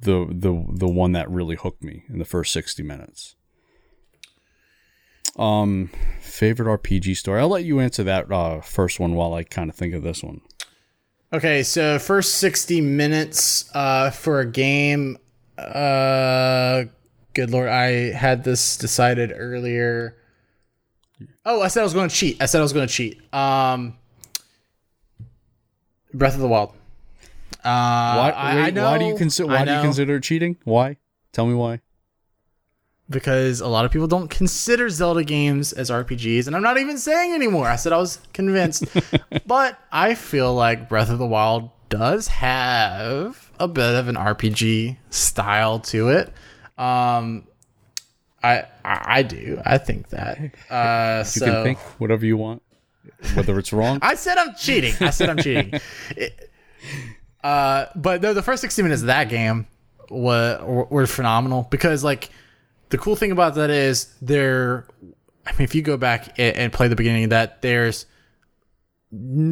[0.02, 3.36] the the the one that really hooked me in the first 60 minutes.
[5.36, 5.90] Um,
[6.20, 7.40] favorite RPG story.
[7.40, 10.22] I'll let you answer that uh, first one while I kind of think of this
[10.22, 10.42] one.
[11.32, 15.16] Okay, so first 60 minutes uh, for a game.
[15.56, 16.84] Uh,
[17.32, 20.18] good lord, I had this decided earlier.
[21.46, 22.42] Oh, I said I was going to cheat.
[22.42, 23.34] I said I was going to cheat.
[23.34, 23.96] Um,
[26.12, 26.74] Breath of the Wild.
[27.64, 29.48] Uh, Why, I, know, why do you consider?
[29.48, 30.56] Why do you consider cheating?
[30.64, 30.96] Why?
[31.32, 31.80] Tell me why.
[33.08, 36.96] Because a lot of people don't consider Zelda games as RPGs, and I'm not even
[36.98, 37.68] saying anymore.
[37.68, 38.84] I said I was convinced,
[39.46, 44.96] but I feel like Breath of the Wild does have a bit of an RPG
[45.10, 46.28] style to it.
[46.78, 47.46] Um,
[48.42, 49.60] I, I I do.
[49.64, 50.38] I think that.
[50.70, 52.62] Uh, You so can think whatever you want,
[53.34, 53.98] whether it's wrong.
[54.02, 54.94] I said I'm cheating.
[55.00, 55.74] I said I'm cheating.
[56.16, 56.48] It-
[57.42, 59.66] uh, but no, the first 60 minutes of that game
[60.10, 62.30] were, were phenomenal because, like,
[62.92, 64.86] the cool thing about that is there.
[65.46, 68.06] I mean, if you go back and, and play the beginning of that, there's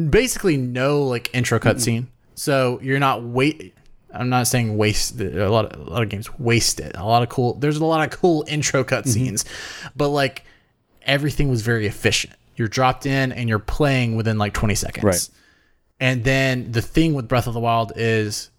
[0.09, 3.75] basically no like intro cutscene, so you're not wait.
[4.13, 5.73] I'm not saying waste a lot.
[5.73, 6.95] Of, a lot of games waste it.
[6.95, 7.55] A lot of cool.
[7.55, 9.43] There's a lot of cool intro cutscenes,
[9.95, 10.45] but like
[11.01, 12.33] everything was very efficient.
[12.55, 15.03] You're dropped in and you're playing within like 20 seconds.
[15.03, 15.29] Right.
[16.01, 18.49] And then the thing with Breath of the Wild is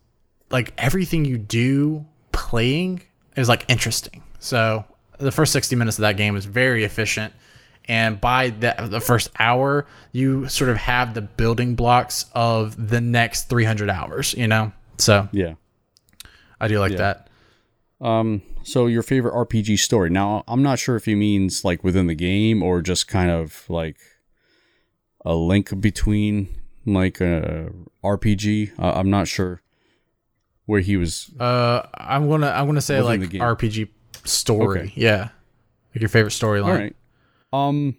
[0.50, 3.02] like everything you do playing
[3.36, 4.22] is like interesting.
[4.38, 4.84] So
[5.18, 7.34] the first 60 minutes of that game is very efficient.
[7.86, 13.00] And by the, the first hour, you sort of have the building blocks of the
[13.00, 14.72] next 300 hours, you know?
[14.98, 15.54] So yeah.
[16.60, 17.28] I do like that.
[18.00, 18.42] Um.
[18.62, 20.10] So your favorite RPG story?
[20.10, 23.64] Now I'm not sure if he means like within the game or just kind of
[23.68, 23.96] like
[25.24, 27.70] a link between like a
[28.04, 28.78] RPG.
[28.78, 29.62] Uh, I'm not sure
[30.66, 31.30] where he was.
[31.38, 33.40] Uh, I'm gonna I'm gonna say like the game.
[33.40, 33.88] RPG
[34.24, 34.80] story.
[34.80, 34.92] Okay.
[34.96, 35.28] Yeah,
[35.94, 36.64] like your favorite storyline.
[36.64, 36.96] All right.
[37.52, 37.96] Um.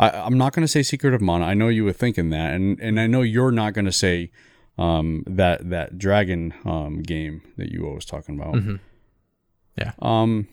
[0.00, 1.44] I, I'm not going to say Secret of Mana.
[1.44, 4.30] I know you were thinking that, and, and I know you're not going to say
[4.78, 8.54] um, that that dragon um, game that you were always talking about.
[8.54, 8.78] Mhm.
[9.76, 9.92] Yeah.
[10.00, 10.46] Um.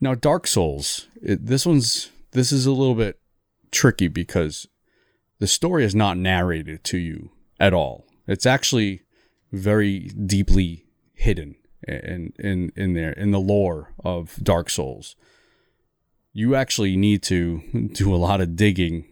[0.00, 1.08] Now, Dark Souls.
[1.20, 3.17] It, this one's this is a little bit
[3.70, 4.66] tricky because
[5.38, 8.06] the story is not narrated to you at all.
[8.26, 9.02] It's actually
[9.52, 11.56] very deeply hidden
[11.86, 15.16] in in in there in the lore of Dark Souls.
[16.32, 17.62] You actually need to
[17.92, 19.06] do a lot of digging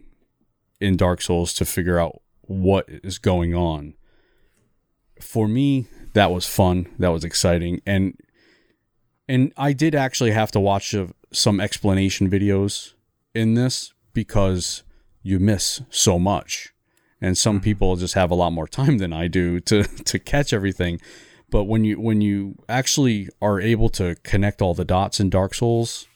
[0.79, 3.95] in Dark Souls to figure out what is going on.
[5.19, 6.87] For me, that was fun.
[6.99, 8.19] That was exciting, and
[9.27, 10.95] and I did actually have to watch
[11.33, 12.93] some explanation videos
[13.33, 14.81] in this because
[15.21, 16.73] you miss so much,
[17.21, 20.53] and some people just have a lot more time than I do to to catch
[20.53, 20.99] everything.
[21.51, 25.53] But when you when you actually are able to connect all the dots in Dark
[25.53, 26.07] Souls,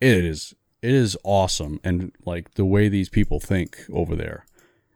[0.00, 4.46] it is it is awesome, and like the way these people think over there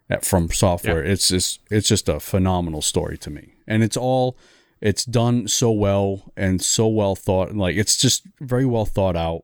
[0.09, 3.55] at FromSoftware it's just it's just a phenomenal story to me.
[3.67, 4.39] And it's all
[4.81, 9.43] it's done so well and so well thought like it's just very well thought out.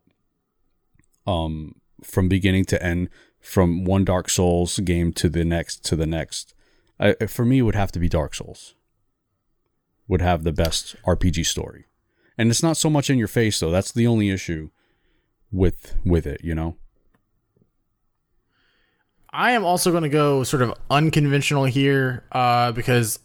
[1.26, 1.74] Um
[2.04, 3.08] from beginning to end
[3.40, 6.54] from one dark souls game to the next to the next.
[6.98, 8.74] I, for me would have to be dark souls.
[10.08, 11.86] Would have the best rpg story.
[12.36, 13.70] And it's not so much in your face though.
[13.70, 14.70] That's the only issue
[15.52, 16.76] with with it you know?
[19.30, 23.18] I am also going to go sort of unconventional here uh, because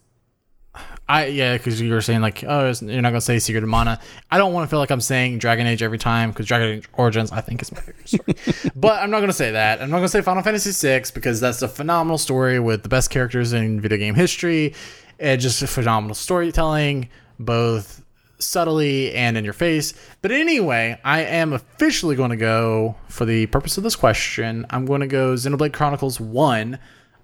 [1.09, 3.69] I yeah because you were saying like oh you're not going to say Secret of
[3.69, 3.99] Mana.
[4.29, 6.87] I don't want to feel like I'm saying Dragon Age every time because Dragon Age
[6.93, 8.71] Origins I think is my favorite story.
[8.75, 9.81] but I'm not going to say that.
[9.81, 12.89] I'm not going to say Final Fantasy VI because that's a phenomenal story with the
[12.89, 14.75] best characters in video game history
[15.19, 18.03] and just a phenomenal storytelling both
[18.37, 19.95] subtly and in your face.
[20.21, 24.65] But anyway, I am officially going to go for the purpose of this question.
[24.69, 26.77] I'm going to go Xenoblade Chronicles 1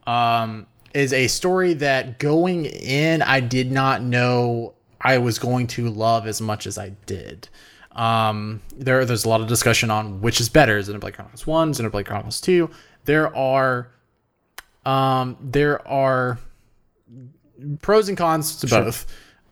[0.08, 5.90] um, is a story that going in, I did not know I was going to
[5.90, 7.50] love as much as I did.
[7.92, 11.46] Um, there, there's a lot of discussion on which is better, is it Xenoblade Chronicles
[11.46, 12.70] 1, is Xenoblade Chronicles 2.
[13.04, 13.92] There are,
[14.86, 16.40] um, there are
[17.82, 19.06] pros and cons to both.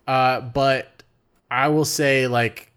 [0.07, 1.03] Uh, but
[1.51, 2.71] I will say, like,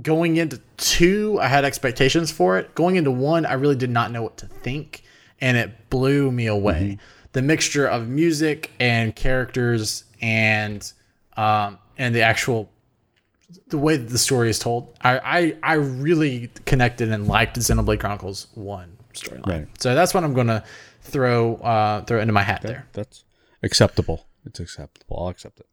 [0.00, 2.74] going into two, I had expectations for it.
[2.74, 5.02] Going into one, I really did not know what to think,
[5.40, 6.98] and it blew me away.
[7.36, 10.80] The mixture of music and characters and
[11.36, 12.70] um, and the actual
[13.68, 18.00] the way that the story is told, I I, I really connected and liked Xenoblade
[18.00, 19.46] Chronicles One storyline.
[19.46, 19.68] Right.
[19.82, 20.64] So that's what I'm gonna
[21.02, 22.86] throw uh, throw into my hat there.
[22.94, 23.24] that's
[23.62, 25.66] acceptable it's acceptable i'll accept it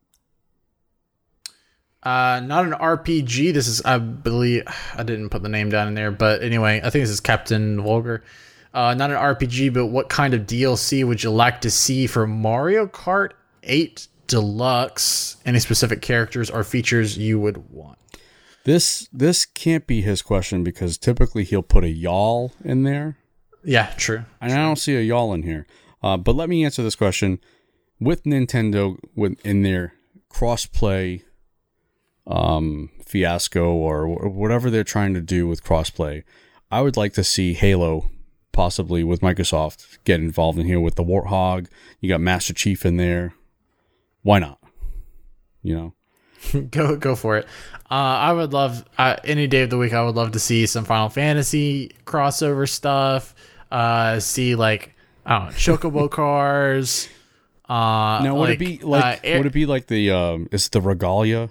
[2.03, 3.53] Uh, not an RPG.
[3.53, 4.63] This is, I believe,
[4.95, 7.81] I didn't put the name down in there, but anyway, I think this is Captain
[7.81, 8.23] Vulgar.
[8.73, 12.25] Uh, not an RPG, but what kind of DLC would you like to see for
[12.25, 13.31] Mario Kart
[13.63, 15.37] 8 Deluxe?
[15.45, 17.99] Any specific characters or features you would want?
[18.65, 23.17] This this can't be his question because typically he'll put a y'all in there,
[23.63, 24.23] Yeah, true.
[24.41, 25.67] and I don't see a y'all in here.
[26.01, 27.39] Uh, but let me answer this question
[27.99, 29.93] with Nintendo with in their
[30.31, 31.23] crossplay
[32.25, 36.23] um, fiasco or wh- whatever they're trying to do with crossplay.
[36.71, 38.09] I would like to see Halo
[38.53, 41.67] possibly with Microsoft get involved in here with the Warthog.
[41.99, 43.33] You got Master Chief in there.
[44.21, 44.59] Why not?
[45.61, 46.61] You know.
[46.71, 47.45] go go for it.
[47.91, 49.93] Uh, I would love uh, any day of the week.
[49.93, 53.35] I would love to see some Final Fantasy crossover stuff.
[53.71, 54.93] Uh, see like
[55.25, 57.09] I don't know, Chocobo cars.
[57.67, 60.65] Uh, Now would it be like uh, air- would it be like the um is
[60.67, 61.49] it the regalia?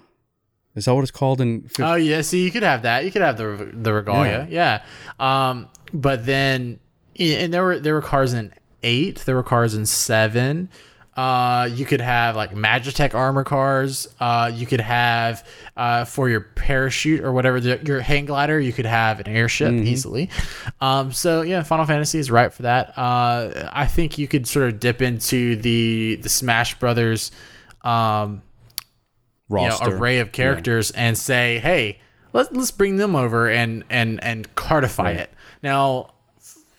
[0.75, 3.03] Is that what it's called in fif- Oh yeah, see, you could have that.
[3.05, 4.83] You could have the the regalia, yeah.
[5.19, 6.79] Um, but then,
[7.19, 8.53] and there were there were cars in
[8.83, 9.19] eight.
[9.19, 10.69] There were cars in seven.
[11.15, 14.07] Uh, you could have like Magitech armor cars.
[14.19, 15.47] Uh, you could have
[15.77, 18.59] uh, for your parachute or whatever the, your hang glider.
[18.59, 20.29] You could have an airship easily.
[20.81, 22.97] Um, so yeah, Final Fantasy is right for that.
[22.97, 27.31] Uh, I think you could sort of dip into the the Smash Brothers.
[27.81, 28.41] Um,
[29.49, 31.99] you know, array of characters and say, "Hey,
[32.31, 35.29] let's let's bring them over and and and cardify it."
[35.61, 36.12] Now,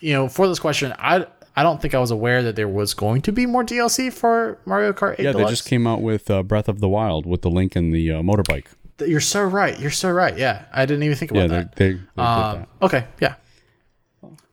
[0.05, 1.25] you know, for this question, I
[1.55, 4.59] I don't think I was aware that there was going to be more DLC for
[4.65, 7.41] Mario Kart 8 yeah, they just came out with uh, Breath of the Wild with
[7.41, 8.67] the link and the uh, motorbike.
[8.99, 9.77] You're so right.
[9.79, 10.37] You're so right.
[10.37, 11.75] Yeah, I didn't even think Yeah, about they, that.
[11.75, 12.67] they, they did Um, that.
[12.85, 13.35] okay, yeah.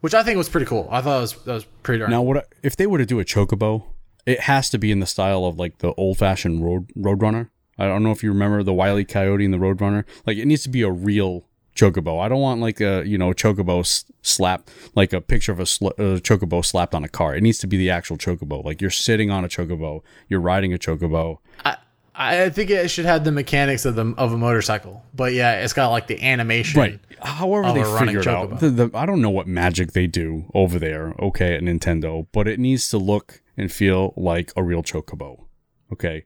[0.01, 0.87] Which I think was pretty cool.
[0.91, 2.11] I thought it was that was pretty darn.
[2.11, 3.83] Now, what I- if they were to do a chocobo?
[4.25, 7.49] It has to be in the style of like the old fashioned road Roadrunner.
[7.77, 10.05] I don't know if you remember the Wily Coyote and the Roadrunner.
[10.25, 11.43] Like it needs to be a real
[11.75, 12.23] chocobo.
[12.23, 15.87] I don't want like a you know chocobo slap like a picture of a sl-
[15.87, 17.35] uh, chocobo slapped on a car.
[17.35, 18.63] It needs to be the actual chocobo.
[18.63, 21.39] Like you're sitting on a chocobo, you're riding a chocobo.
[21.65, 21.77] I,
[22.15, 25.73] I think it should have the mechanics of the of a motorcycle, but yeah, it's
[25.73, 26.79] got like the animation.
[26.79, 26.99] Right.
[27.19, 28.51] However they figure it out.
[28.51, 28.59] chocobo.
[28.59, 32.47] The, the, I don't know what magic they do over there, okay, at Nintendo, but
[32.47, 35.45] it needs to look and feel like a real chocobo.
[35.91, 36.25] Okay.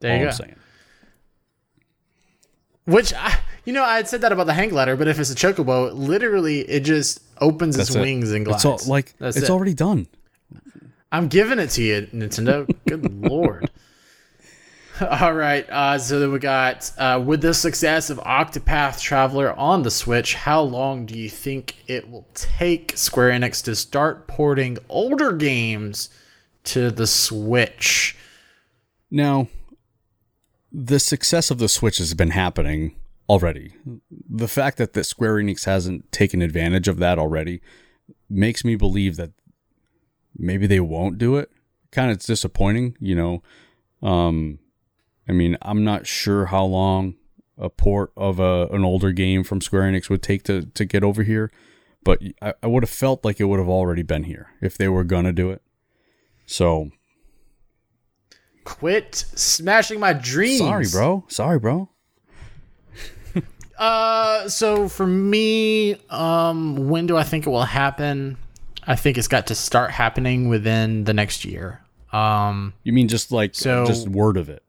[0.00, 0.54] There all you I'm go.
[2.86, 5.30] Which I, you know, I had said that about the hang glider, but if it's
[5.30, 8.00] a chocobo, literally it just opens its it.
[8.00, 8.64] wings and glides.
[8.64, 9.52] It's all like That's it's it.
[9.52, 10.06] already done.
[11.10, 12.68] I'm giving it to you, Nintendo.
[12.86, 13.70] Good lord.
[15.00, 19.82] All right, uh, so then we got uh, with the success of Octopath Traveler on
[19.82, 24.78] the Switch, how long do you think it will take Square Enix to start porting
[24.88, 26.10] older games
[26.64, 28.16] to the Switch?
[29.10, 29.48] Now,
[30.76, 32.96] the success of the Switch has been happening
[33.28, 33.74] already.
[34.28, 37.60] The fact that the Square Enix hasn't taken advantage of that already
[38.28, 39.30] makes me believe that
[40.36, 41.50] maybe they won't do it.
[41.92, 43.42] Kind of disappointing, you know.
[44.02, 44.58] Um,
[45.28, 47.14] I mean, I'm not sure how long
[47.56, 51.04] a port of a, an older game from Square Enix would take to, to get
[51.04, 51.52] over here,
[52.02, 54.88] but I, I would have felt like it would have already been here if they
[54.88, 55.62] were gonna do it.
[56.46, 56.90] So
[58.64, 60.58] Quit smashing my dreams.
[60.58, 61.24] sorry, bro.
[61.28, 61.88] Sorry, bro.
[63.76, 68.36] Uh, so for me, um, when do I think it will happen?
[68.86, 71.80] I think it's got to start happening within the next year.
[72.12, 74.62] Um, You mean just like So- just word of it,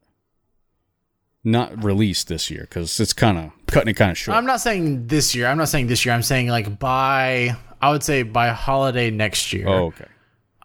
[1.43, 4.35] not released this year because it's kind of cutting it kind of short.
[4.37, 5.45] I'm not saying this year.
[5.47, 6.15] I'm not saying this year.
[6.15, 9.67] I'm saying like by I would say by holiday next year.
[9.67, 10.05] oh, okay.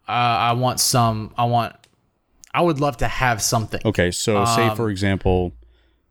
[0.09, 1.35] Uh, I want some.
[1.37, 1.77] I want.
[2.53, 3.81] I would love to have something.
[3.85, 5.53] Okay, so say Um, for example,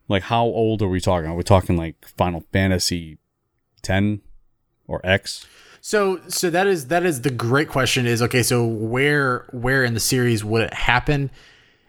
[0.08, 1.30] like how old are we talking?
[1.30, 3.18] Are we talking like Final Fantasy
[3.82, 4.20] 10
[4.86, 5.46] or X?
[5.80, 8.06] So so that is that is the great question.
[8.06, 8.42] Is okay.
[8.42, 11.30] So where where in the series would it happen?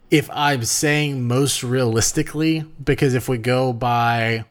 [0.10, 4.46] If I'm saying most realistically, because if we go by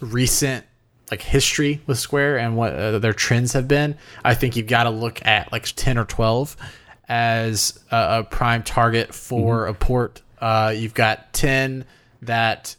[0.00, 0.64] recent
[1.10, 4.84] like history with Square and what uh, their trends have been, I think you've got
[4.84, 6.56] to look at like ten or twelve
[7.08, 10.22] as a, a prime target for a port.
[10.40, 11.84] Uh, you've got ten
[12.22, 12.76] that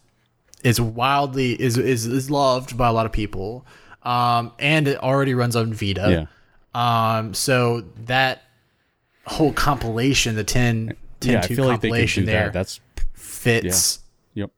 [0.63, 3.65] is wildly is is is loved by a lot of people,
[4.03, 6.27] um, and it already runs on Vita.
[6.73, 7.17] Yeah.
[7.17, 8.43] Um, so that
[9.25, 12.53] whole compilation, the 10, 10 Yeah, I 2 feel like compilation there that.
[12.53, 12.79] That's
[13.13, 13.99] fits.
[14.33, 14.51] yep.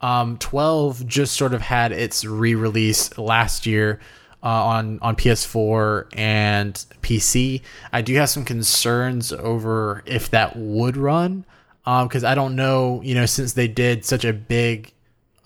[0.00, 4.00] Um, 12 just sort of had its re-release last year
[4.42, 7.62] uh, on on PS4 and PC.
[7.92, 11.44] I do have some concerns over if that would run
[11.84, 14.92] because I don't know, you know, since they did such a big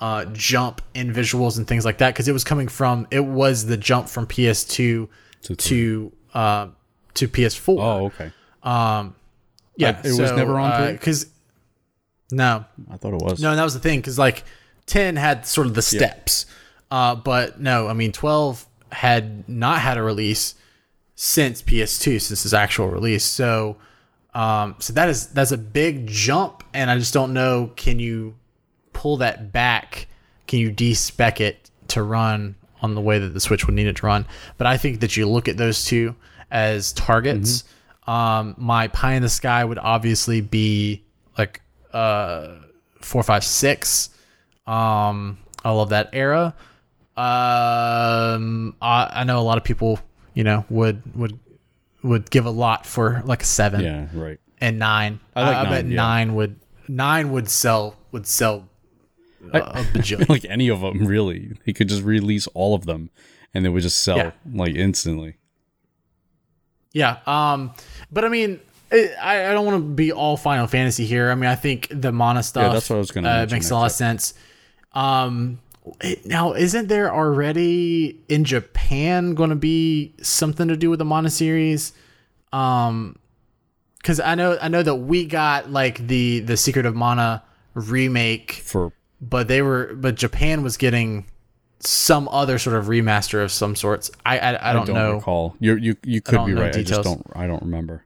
[0.00, 3.66] uh, jump in visuals and things like that because it was coming from it was
[3.66, 5.08] the jump from PS2 To
[5.56, 6.68] to uh,
[7.14, 7.76] to PS4.
[7.78, 8.32] Oh, okay.
[9.76, 11.26] yeah, it was never on because
[12.30, 13.40] no, I thought it was.
[13.40, 14.44] no, and that was the thing because like
[14.86, 16.46] ten had sort of the steps,
[16.90, 20.54] uh, but no, I mean twelve had not had a release
[21.14, 23.24] since PS2 since its actual release.
[23.24, 23.76] So,
[24.34, 27.72] um, so that is that's a big jump, and I just don't know.
[27.76, 28.34] Can you
[28.92, 30.06] pull that back?
[30.46, 33.96] Can you despec it to run on the way that the Switch would need it
[33.96, 34.26] to run?
[34.58, 36.14] But I think that you look at those two
[36.50, 37.64] as targets.
[38.06, 41.02] Um, my pie in the sky would obviously be
[41.38, 42.56] like uh
[43.00, 44.10] four, five, six.
[44.66, 46.54] Um, I love that era.
[47.16, 49.98] Um, I, I know a lot of people,
[50.34, 51.38] you know, would would
[52.02, 54.38] would give a lot for like a seven Yeah, right.
[54.60, 55.20] and nine.
[55.34, 55.96] I like I bet nine, yeah.
[55.96, 56.56] nine would
[56.88, 58.68] nine would sell would sell
[59.52, 60.28] uh, a bajillion.
[60.28, 61.52] like any of them, really.
[61.64, 63.10] He could just release all of them,
[63.54, 64.30] and they would just sell Yeah.
[64.52, 65.36] like instantly.
[66.92, 67.18] Yeah.
[67.26, 67.72] Um,
[68.12, 68.60] but I mean,
[68.90, 71.30] it, I, I don't want to be all Final Fantasy here.
[71.30, 72.64] I mean, I think the mana stuff.
[72.64, 74.34] Yeah, that's what I was gonna Uh, makes a lot of sense.
[74.92, 75.58] Um,
[76.24, 81.30] now, isn't there already in Japan going to be something to do with the mana
[81.30, 81.92] series?
[82.52, 83.18] Um,
[83.98, 88.52] because I know I know that we got like the the Secret of Mana remake,
[88.52, 91.26] For but they were but Japan was getting
[91.80, 94.10] some other sort of remaster of some sorts.
[94.24, 95.14] I I, I I don't, don't, know.
[95.14, 95.56] recall.
[95.58, 96.76] You you you could be right.
[96.76, 97.26] I just don't.
[97.34, 98.04] I don't remember.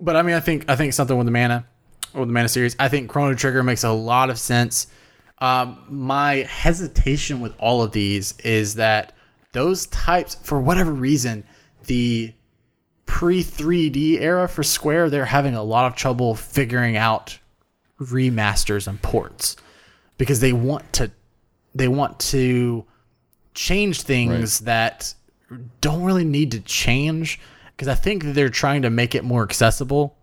[0.00, 1.66] But I mean, I think I think something with the mana,
[2.14, 2.76] or the mana series.
[2.78, 4.86] I think Chrono Trigger makes a lot of sense.
[5.40, 9.12] Um, my hesitation with all of these is that
[9.52, 11.44] those types, for whatever reason,
[11.86, 12.32] the
[13.06, 17.38] pre 3D era for Square, they're having a lot of trouble figuring out
[18.00, 19.56] remasters and ports
[20.18, 21.10] because they want to
[21.74, 22.84] they want to
[23.54, 25.14] change things that
[25.80, 27.40] don't really need to change
[27.72, 30.16] because I think that they're trying to make it more accessible.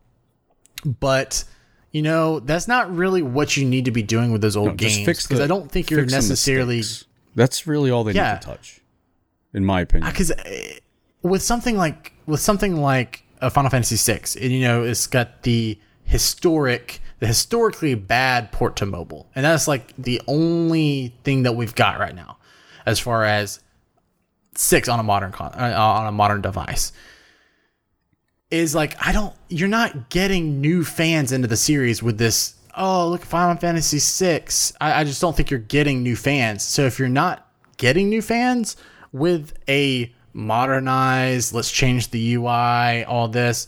[0.83, 1.45] But
[1.95, 4.97] you know, that's not really what you need to be doing with those old Just
[5.05, 6.83] games because I don't think you're necessarily.
[7.35, 8.33] That's really all they Yeah.
[8.33, 8.81] need to touch,
[9.53, 10.09] in my opinion.
[10.09, 10.73] Uh, because uh,
[11.21, 15.43] with something like with something like a Final Fantasy VI, and you know, it's got
[15.43, 21.53] the historic, the historically bad port to mobile, and that's like the only thing that
[21.55, 22.35] we've got right now,
[22.85, 23.61] as far as
[24.55, 26.91] six on a modern con- uh, on a modern device.
[28.51, 32.55] Is like I don't, you're not getting new fans into the series with this.
[32.77, 34.45] Oh, look, Final Fantasy VI.
[34.79, 36.61] I, I just don't think you're getting new fans.
[36.63, 38.77] So if you're not getting new fans
[39.11, 43.67] with a modernized, let's change the UI, all this.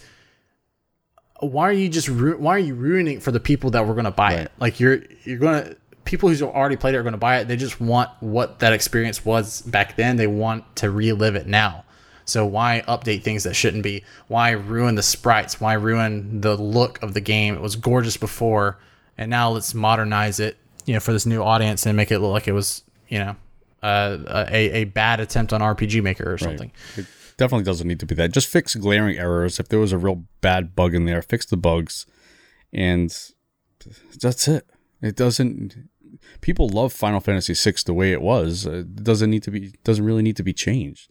[1.40, 3.94] Why are you just ru- why are you ruining it for the people that were
[3.94, 4.52] going to buy it?
[4.60, 7.48] Like you're you're going to people who's already played it are going to buy it.
[7.48, 10.16] They just want what that experience was back then.
[10.18, 11.84] They want to relive it now.
[12.28, 14.04] So why update things that shouldn't be?
[14.28, 15.62] Why ruin the sprites?
[15.62, 17.56] Why ruin the look of the game?
[17.56, 18.78] It was gorgeous before,
[19.18, 22.34] and now let's modernize it, you know, for this new audience and make it look
[22.34, 23.36] like it was, you know,
[23.82, 24.18] uh,
[24.52, 26.72] a a bad attempt on RPG Maker or something.
[26.98, 27.06] It
[27.38, 28.34] definitely doesn't need to be that.
[28.34, 29.58] Just fix glaring errors.
[29.58, 32.06] If there was a real bad bug in there, fix the bugs,
[32.74, 33.10] and
[34.22, 34.68] that's it.
[35.02, 35.90] It doesn't.
[36.42, 38.66] People love Final Fantasy VI the way it was.
[38.66, 39.74] It doesn't need to be.
[39.86, 41.10] Doesn't really need to be changed.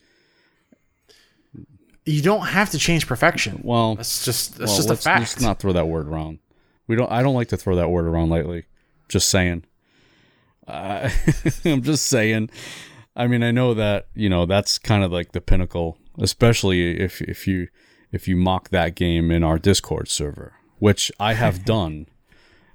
[2.06, 3.60] You don't have to change perfection.
[3.64, 5.20] Well, That's just that's well, just a fact.
[5.20, 6.38] let's not throw that word around.
[6.86, 7.10] We don't.
[7.10, 8.64] I don't like to throw that word around lightly.
[9.08, 9.64] Just saying.
[10.68, 11.10] Uh,
[11.64, 12.50] I'm just saying.
[13.16, 17.20] I mean, I know that you know that's kind of like the pinnacle, especially if
[17.22, 17.68] if you
[18.12, 22.06] if you mock that game in our Discord server, which I have done.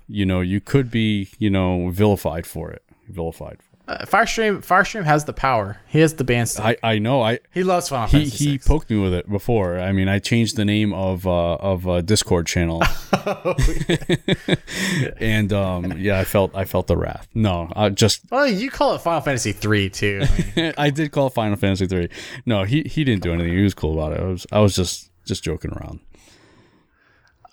[0.08, 2.84] You know, you could be you know vilified for it.
[3.08, 3.60] Vilified.
[3.92, 5.78] Uh, Firestream Firestream has the power.
[5.88, 6.48] He has the band.
[6.48, 6.80] stick.
[6.84, 7.22] I I know.
[7.22, 9.80] I he loves Final he Fantasy he poked me with it before.
[9.80, 12.82] I mean, I changed the name of uh, of a Discord channel,
[15.20, 17.28] and um, yeah, I felt I felt the wrath.
[17.34, 20.22] No, I just well, you call it Final Fantasy three too.
[20.24, 22.08] I mean, I did call it Final Fantasy three.
[22.46, 23.54] No, he he didn't do anything.
[23.54, 24.22] He was cool about it.
[24.22, 26.00] I was I was just just joking around.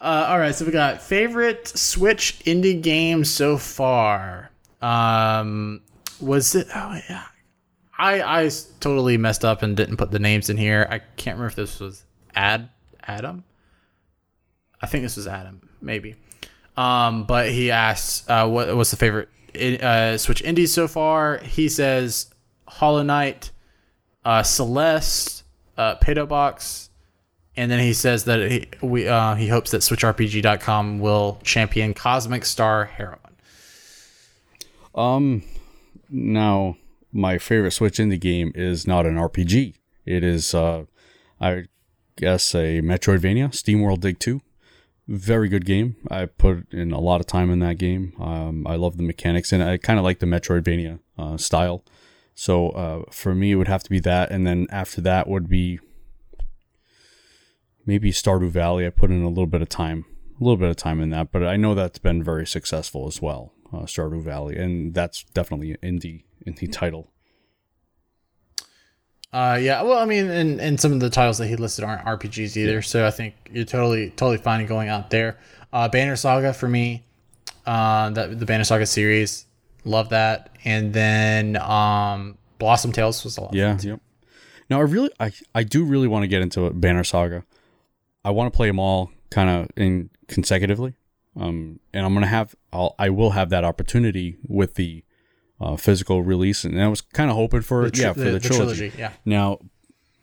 [0.01, 4.53] uh, all right, so we got favorite Switch indie game so far.
[4.81, 5.81] Um,
[6.21, 6.69] was it?
[6.75, 7.25] Oh yeah,
[7.99, 8.51] I I
[8.81, 10.87] totally messed up and didn't put the names in here.
[10.91, 12.05] I can't remember if this was
[12.35, 12.69] Ad
[13.03, 13.45] Adam.
[14.81, 16.17] I think this was Adam, maybe.
[16.77, 19.29] Um, but he asks, uh, what what's the favorite
[19.83, 21.39] uh, Switch indies so far?
[21.39, 22.33] He says
[22.69, 23.51] Hollow Knight,
[24.25, 25.43] uh, Celeste,
[25.77, 26.91] uh, Pato Box,
[27.57, 32.45] and then he says that he we uh, he hopes that SwitchRPG.com will champion Cosmic
[32.45, 33.19] Star Heroine.
[34.95, 35.43] Um,
[36.11, 36.77] now
[37.13, 39.75] my favorite Switch in the game is not an RPG.
[40.05, 40.85] It is, uh,
[41.41, 41.65] I
[42.17, 44.41] guess, a Metroidvania, SteamWorld Dig 2.
[45.07, 45.97] Very good game.
[46.11, 48.13] I put in a lot of time in that game.
[48.21, 51.85] Um, I love the mechanics and I kind of like the Metroidvania uh, style.
[52.35, 55.49] So uh, for me, it would have to be that, and then after that would
[55.49, 55.81] be
[57.85, 58.87] maybe Stardew Valley.
[58.87, 60.05] I put in a little bit of time,
[60.41, 63.21] a little bit of time in that, but I know that's been very successful as
[63.21, 67.11] well, uh, Stardew Valley, and that's definitely an indie indie title.
[69.33, 69.83] Uh, yeah.
[69.83, 72.75] Well, I mean, and, and some of the titles that he listed aren't RPGs either,
[72.75, 72.81] yeah.
[72.81, 75.39] so I think you're totally totally fine going out there.
[75.73, 77.05] Uh, Banner Saga for me,
[77.67, 79.45] uh, that the Banner Saga series,
[79.85, 83.55] love that, and then um, Blossom Tales was a lot.
[83.55, 83.77] Yeah.
[83.79, 84.01] Yep.
[84.71, 87.45] Now I really, I I do really want to get into Banner Saga.
[88.25, 90.95] I want to play them all kind of in consecutively,
[91.37, 95.05] um, and I'm gonna have I'll I will have that opportunity with the
[95.61, 98.41] uh, physical release, and I was kind of hoping for tr- yeah for the, the
[98.41, 98.91] trilogy.
[98.91, 98.93] trilogy.
[98.99, 99.13] Yeah.
[99.25, 99.59] Now,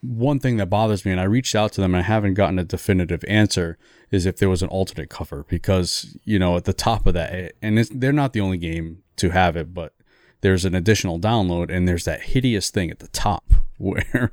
[0.01, 2.59] one thing that bothers me, and I reached out to them, and I haven't gotten
[2.59, 3.77] a definitive answer,
[4.11, 7.53] is if there was an alternate cover because you know at the top of that,
[7.61, 9.93] and they're not the only game to have it, but
[10.41, 14.31] there's an additional download, and there's that hideous thing at the top where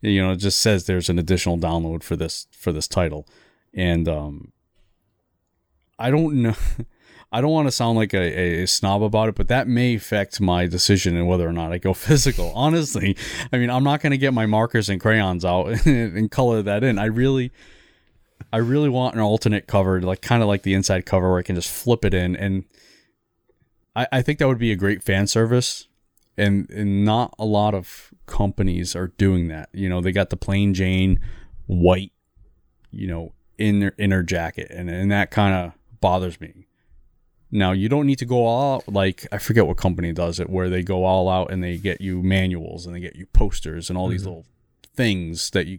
[0.00, 3.26] you know it just says there's an additional download for this for this title,
[3.72, 4.52] and um,
[5.98, 6.54] I don't know.
[7.32, 10.38] I don't want to sound like a, a, snob about it, but that may affect
[10.38, 12.52] my decision and whether or not I go physical.
[12.54, 13.16] Honestly,
[13.50, 16.84] I mean, I'm not going to get my markers and crayons out and color that
[16.84, 16.98] in.
[16.98, 17.50] I really,
[18.52, 21.42] I really want an alternate cover, like kind of like the inside cover where I
[21.42, 22.36] can just flip it in.
[22.36, 22.64] And
[23.96, 25.88] I, I think that would be a great fan service.
[26.36, 29.70] And, and not a lot of companies are doing that.
[29.72, 31.18] You know, they got the plain Jane
[31.66, 32.12] white,
[32.90, 36.66] you know, in their inner jacket, and, and that kind of bothers me
[37.52, 40.48] now you don't need to go all out like I forget what company does it
[40.48, 43.90] where they go all out and they get you manuals and they get you posters
[43.90, 44.12] and all mm-hmm.
[44.12, 44.46] these little
[44.96, 45.78] things that you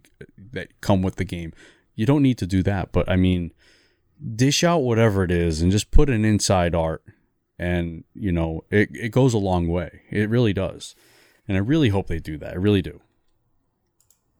[0.52, 1.52] that come with the game.
[1.96, 3.52] You don't need to do that, but I mean
[4.36, 7.04] dish out whatever it is and just put an inside art
[7.60, 10.02] and you know it, it goes a long way.
[10.12, 10.96] It really does.
[11.48, 12.54] And I really hope they do that.
[12.54, 13.02] I really do.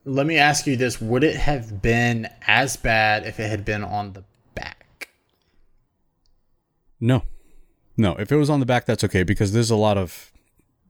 [0.06, 3.84] Let me ask you this, would it have been as bad if it had been
[3.84, 4.24] on the
[7.04, 7.24] no,
[7.98, 8.16] no.
[8.16, 10.32] If it was on the back, that's okay because there's a lot of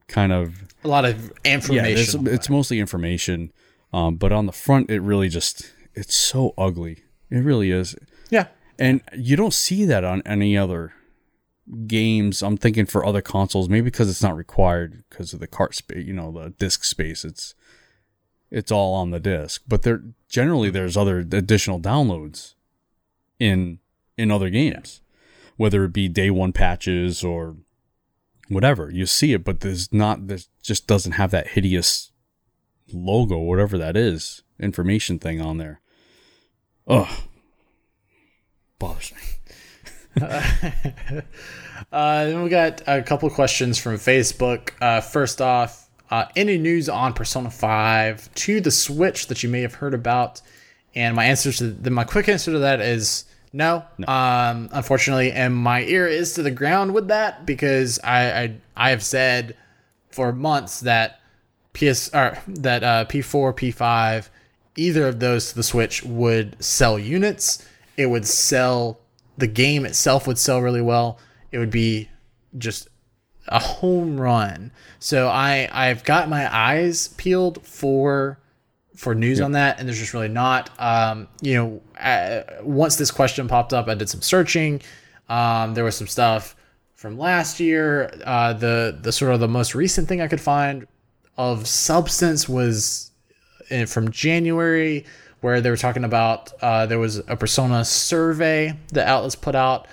[0.08, 2.26] kind of a lot of information.
[2.26, 3.52] Yeah, it's mostly information.
[3.92, 7.04] Um, but on the front, it really just it's so ugly.
[7.32, 7.96] It really is.
[8.30, 8.48] Yeah,
[8.78, 10.94] and you don't see that on any other
[11.88, 12.44] games.
[12.44, 16.06] I'm thinking for other consoles, maybe because it's not required because of the cart space,
[16.06, 17.26] you know, the disk space.
[17.26, 17.56] It's
[18.52, 22.54] it's all on the disk, but there generally there's other additional downloads
[23.40, 23.80] in
[24.16, 25.02] in other games
[25.64, 27.56] whether it be day one patches or
[28.50, 28.92] whatever.
[28.92, 32.12] You see it, but there's not, this just doesn't have that hideous
[32.92, 35.80] logo, whatever that is, information thing on there.
[36.86, 37.08] Ugh.
[38.78, 40.22] Bothers me.
[41.94, 44.72] uh, then we got a couple questions from Facebook.
[44.82, 49.62] Uh, first off, uh, any news on Persona 5 to the Switch that you may
[49.62, 50.42] have heard about?
[50.94, 53.24] And my answer to the, my quick answer to that is
[53.54, 54.08] no, no.
[54.08, 58.90] Um, unfortunately, and my ear is to the ground with that because I I, I
[58.90, 59.56] have said
[60.10, 61.20] for months that
[61.74, 64.30] PS or that uh, P4, P5,
[64.76, 67.68] either of those to the Switch would sell units.
[67.96, 69.00] It would sell
[69.38, 71.20] the game itself would sell really well.
[71.52, 72.10] It would be
[72.58, 72.88] just
[73.48, 74.72] a home run.
[75.00, 78.40] So I I've got my eyes peeled for
[78.96, 80.70] for news on that, and there's just really not.
[80.80, 84.82] Um, you know, uh, once this question popped up, I did some searching.
[85.30, 86.56] Um, there was some stuff
[86.94, 88.12] from last year.
[88.24, 90.88] Uh, the the sort of the most recent thing I could find
[91.38, 93.12] of substance was
[93.70, 95.06] in, from January,
[95.42, 99.88] where they were talking about uh, there was a persona survey that Atlus put out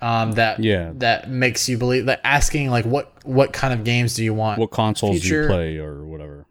[0.00, 0.92] um, that yeah.
[0.96, 4.58] that makes you believe that asking like what what kind of games do you want,
[4.58, 6.46] what consoles do you play, or whatever.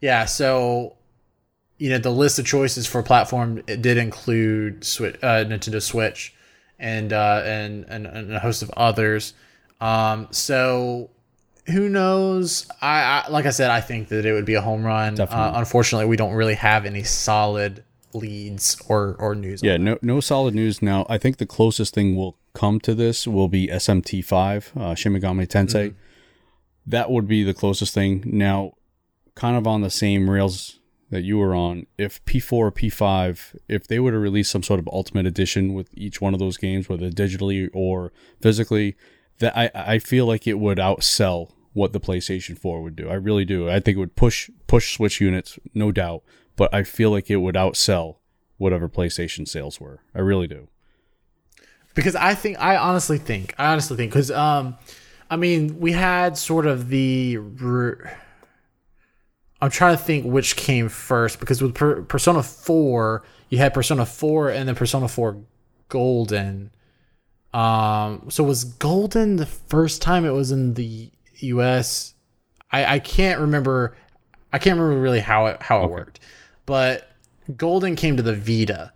[0.00, 0.96] Yeah, so
[1.78, 6.34] you know the list of choices for platform it did include Switch, uh, Nintendo Switch,
[6.78, 9.34] and, uh, and and and a host of others.
[9.80, 11.10] Um, so
[11.66, 12.66] who knows?
[12.80, 15.20] I, I, like I said, I think that it would be a home run.
[15.20, 17.82] Uh, unfortunately, we don't really have any solid
[18.14, 19.62] leads or or news.
[19.62, 21.06] Yeah, no no solid news now.
[21.08, 25.46] I think the closest thing will come to this will be SMT5, uh, Shin Megami
[25.46, 25.88] Tensei.
[25.88, 25.98] Mm-hmm.
[26.86, 28.22] That would be the closest thing.
[28.24, 28.74] Now,
[29.36, 30.80] kind of on the same rails
[31.10, 34.80] that you were on, if P4 or P5, if they were to release some sort
[34.80, 38.96] of ultimate edition with each one of those games, whether digitally or physically,
[39.38, 43.08] that I I feel like it would outsell what the PlayStation 4 would do.
[43.08, 43.68] I really do.
[43.68, 46.24] I think it would push push Switch units, no doubt,
[46.56, 48.16] but I feel like it would outsell
[48.56, 50.00] whatever PlayStation sales were.
[50.14, 50.68] I really do.
[51.94, 54.76] Because I think I honestly think I honestly think because um,
[55.30, 57.36] I mean we had sort of the.
[59.60, 64.04] I'm trying to think which came first because with per- Persona 4, you had Persona
[64.04, 65.36] 4 and then Persona 4
[65.88, 66.70] Golden.
[67.54, 72.14] Um, so was Golden the first time it was in the U.S.?
[72.70, 73.96] I, I can't remember.
[74.52, 75.92] I can't remember really how it how it okay.
[75.92, 76.20] worked,
[76.66, 77.10] but
[77.56, 78.92] Golden came to the Vita,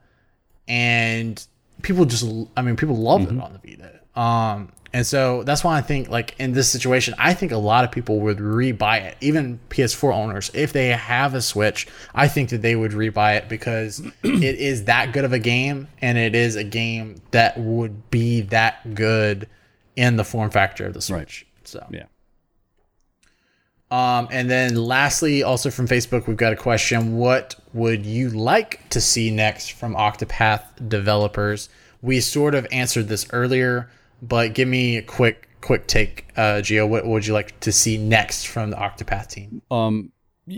[0.68, 1.44] and
[1.82, 2.24] people just
[2.56, 3.38] I mean people loved mm-hmm.
[3.38, 4.00] it on the Vita.
[4.20, 7.84] Um, and so that's why I think like in this situation, I think a lot
[7.84, 9.16] of people would rebuy it.
[9.20, 13.48] Even PS4 owners, if they have a Switch, I think that they would rebuy it
[13.48, 18.10] because it is that good of a game and it is a game that would
[18.10, 19.48] be that good
[19.94, 21.46] in the form factor of the Switch.
[21.46, 21.68] Right.
[21.68, 22.04] So yeah.
[23.92, 27.16] Um, and then lastly, also from Facebook, we've got a question.
[27.16, 31.68] What would you like to see next from Octopath developers?
[32.00, 33.90] We sort of answered this earlier,
[34.22, 36.88] but give me a quick quick take, uh, Gio.
[36.88, 39.62] What, what would you like to see next from the Octopath team?
[39.70, 40.12] Um,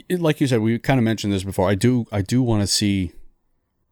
[0.09, 1.69] like you said, we kind of mentioned this before.
[1.69, 3.13] I do I do want to see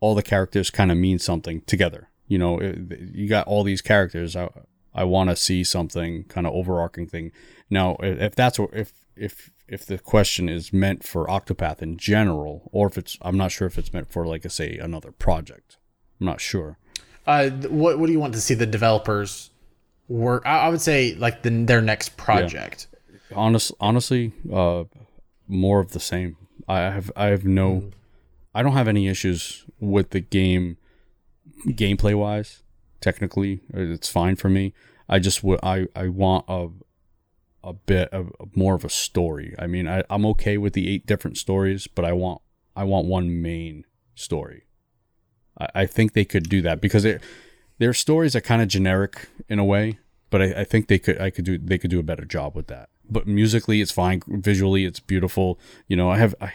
[0.00, 2.08] all the characters kind of mean something together.
[2.26, 4.36] You know, you got all these characters.
[4.36, 4.48] I
[4.94, 7.32] I want to see something kind of overarching thing.
[7.68, 12.88] Now, if that's if if if the question is meant for Octopath in general, or
[12.88, 15.76] if it's I'm not sure if it's meant for like a say another project.
[16.20, 16.78] I'm not sure.
[17.26, 19.50] Uh, what what do you want to see the developers
[20.10, 20.42] work?
[20.44, 22.88] I, I would say like the, their next project.
[23.10, 23.36] Yeah.
[23.36, 24.84] Honest, honestly, uh,
[25.46, 26.36] more of the same.
[26.68, 27.92] I have I have no, mm.
[28.54, 30.76] I don't have any issues with the game,
[31.66, 32.62] gameplay wise.
[33.00, 34.74] Technically, it's fine for me.
[35.08, 36.68] I just would I I want a
[37.62, 39.54] a bit of more of a story.
[39.58, 42.42] I mean, I, I'm okay with the eight different stories, but I want
[42.76, 43.84] I want one main
[44.14, 44.64] story.
[45.58, 47.22] I, I think they could do that because it,
[47.80, 51.20] their stories are kind of generic in a way, but I, I think they could
[51.20, 52.90] I could do they could do a better job with that.
[53.08, 54.22] But musically, it's fine.
[54.28, 55.58] Visually, it's beautiful.
[55.88, 56.52] You know, I have I,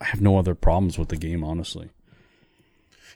[0.00, 1.88] I have no other problems with the game, honestly.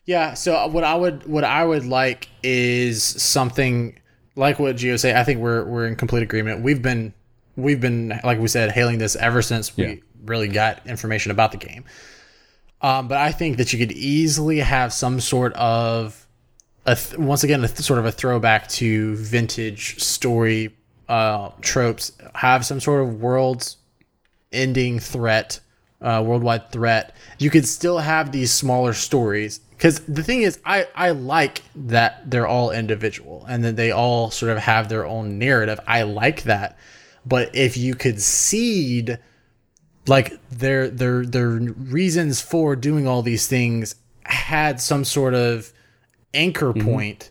[0.07, 0.33] Yeah.
[0.33, 4.01] So what I would what I would like is something
[4.35, 6.63] like what Gio say, I think we're we're in complete agreement.
[6.63, 7.13] We've been
[7.55, 9.95] we've been like we said hailing this ever since we yeah.
[10.25, 11.85] really got information about the game.
[12.81, 16.24] Um, but I think that you could easily have some sort of
[16.87, 20.74] th- once again a th- sort of a throwback to vintage story
[21.09, 22.12] uh, tropes.
[22.35, 23.74] Have some sort of world
[24.53, 25.61] ending threat,
[26.01, 27.14] uh, worldwide threat.
[27.39, 32.30] You could still have these smaller stories because the thing is i i like that
[32.30, 36.45] they're all individual and that they all sort of have their own narrative i like
[36.45, 36.78] that
[37.26, 39.18] but if you could seed
[40.07, 45.72] like their their their reasons for doing all these things had some sort of
[46.35, 46.89] anchor mm-hmm.
[46.89, 47.30] point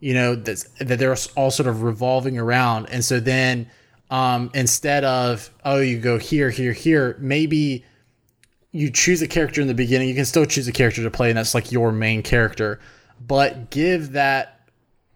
[0.00, 3.68] you know that that they're all sort of revolving around and so then
[4.10, 7.84] um instead of oh you go here here here maybe
[8.72, 11.30] you choose a character in the beginning, you can still choose a character to play,
[11.30, 12.80] and that's like your main character.
[13.26, 14.54] But give that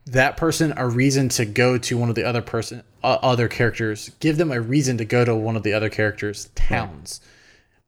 [0.06, 4.10] that person a reason to go to one of the other person uh, other characters.
[4.20, 7.20] Give them a reason to go to one of the other characters' towns.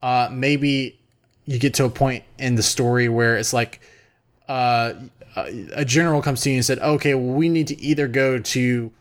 [0.03, 1.01] Uh, maybe
[1.47, 3.81] you get to a point in the story where it's like
[4.49, 4.93] uh,
[5.37, 8.93] a general comes to you and said, "Okay, well, we need to either go to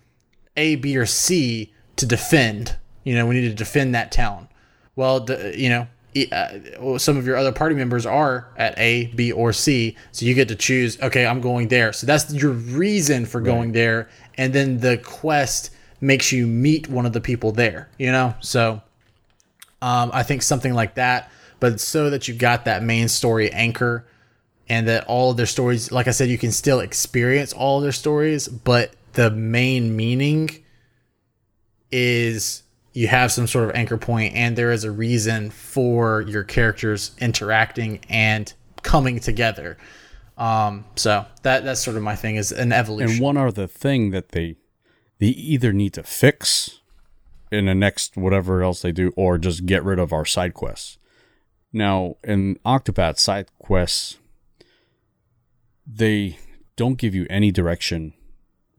[0.57, 2.77] A, B, or C to defend.
[3.03, 4.47] You know, we need to defend that town."
[4.95, 5.87] Well, you know,
[6.31, 9.97] uh, some of your other party members are at A, B, or C.
[10.11, 11.93] So you get to choose, okay, I'm going there.
[11.93, 13.73] So that's your reason for going right.
[13.73, 14.09] there.
[14.37, 18.35] And then the quest makes you meet one of the people there, you know?
[18.41, 18.81] So
[19.81, 24.05] um, I think something like that, but so that you got that main story anchor
[24.69, 27.83] and that all of their stories, like I said, you can still experience all of
[27.83, 30.49] their stories, but the main meaning
[31.91, 32.63] is
[32.93, 37.11] you have some sort of anchor point and there is a reason for your characters
[37.19, 39.77] interacting and coming together.
[40.37, 43.11] Um, so that that's sort of my thing is an evolution.
[43.11, 44.55] And one other thing that they
[45.19, 46.81] they either need to fix
[47.51, 50.97] in the next whatever else they do, or just get rid of our side quests.
[51.71, 54.17] Now, in Octopath side quests,
[55.85, 56.37] they
[56.75, 58.13] don't give you any direction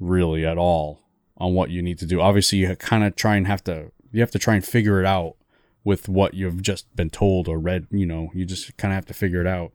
[0.01, 1.03] really at all
[1.37, 2.21] on what you need to do.
[2.21, 5.07] Obviously, you kind of try and have to you have to try and figure it
[5.07, 5.37] out
[5.83, 7.87] with what you've just been told or read.
[7.91, 9.73] You know, you just kind of have to figure it out.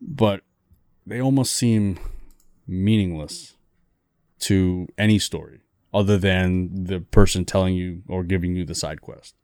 [0.00, 0.42] But
[1.06, 1.98] they almost seem
[2.66, 3.56] meaningless
[4.40, 5.60] to any story.
[5.92, 9.34] other than the person telling you or giving you the side quest.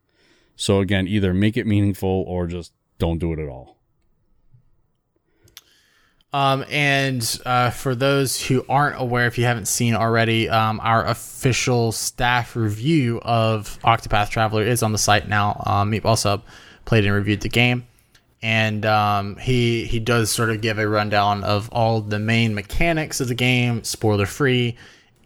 [0.55, 3.76] So again, either make it meaningful or just don't do it at all.
[6.37, 11.03] Um, and uh, for those who aren't aware, if you haven't seen already, um, our
[11.03, 15.63] official staff review of Octopath Traveler is on the site now.
[15.65, 16.43] Um, Meatball Sub
[16.85, 17.87] played and reviewed the game,
[18.43, 23.19] and um, he he does sort of give a rundown of all the main mechanics
[23.19, 24.75] of the game, spoiler free,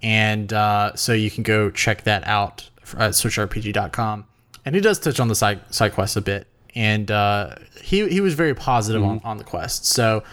[0.01, 4.25] and uh, so you can go check that out at switchrpg.com.
[4.63, 8.21] And he does touch on the side side quests a bit, and uh, he he
[8.21, 9.85] was very positive on, on the quest.
[9.85, 10.23] So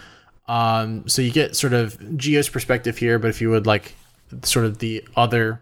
[0.49, 3.95] um, so you get sort of Gio's perspective here, but if you would like
[4.43, 5.61] sort of the other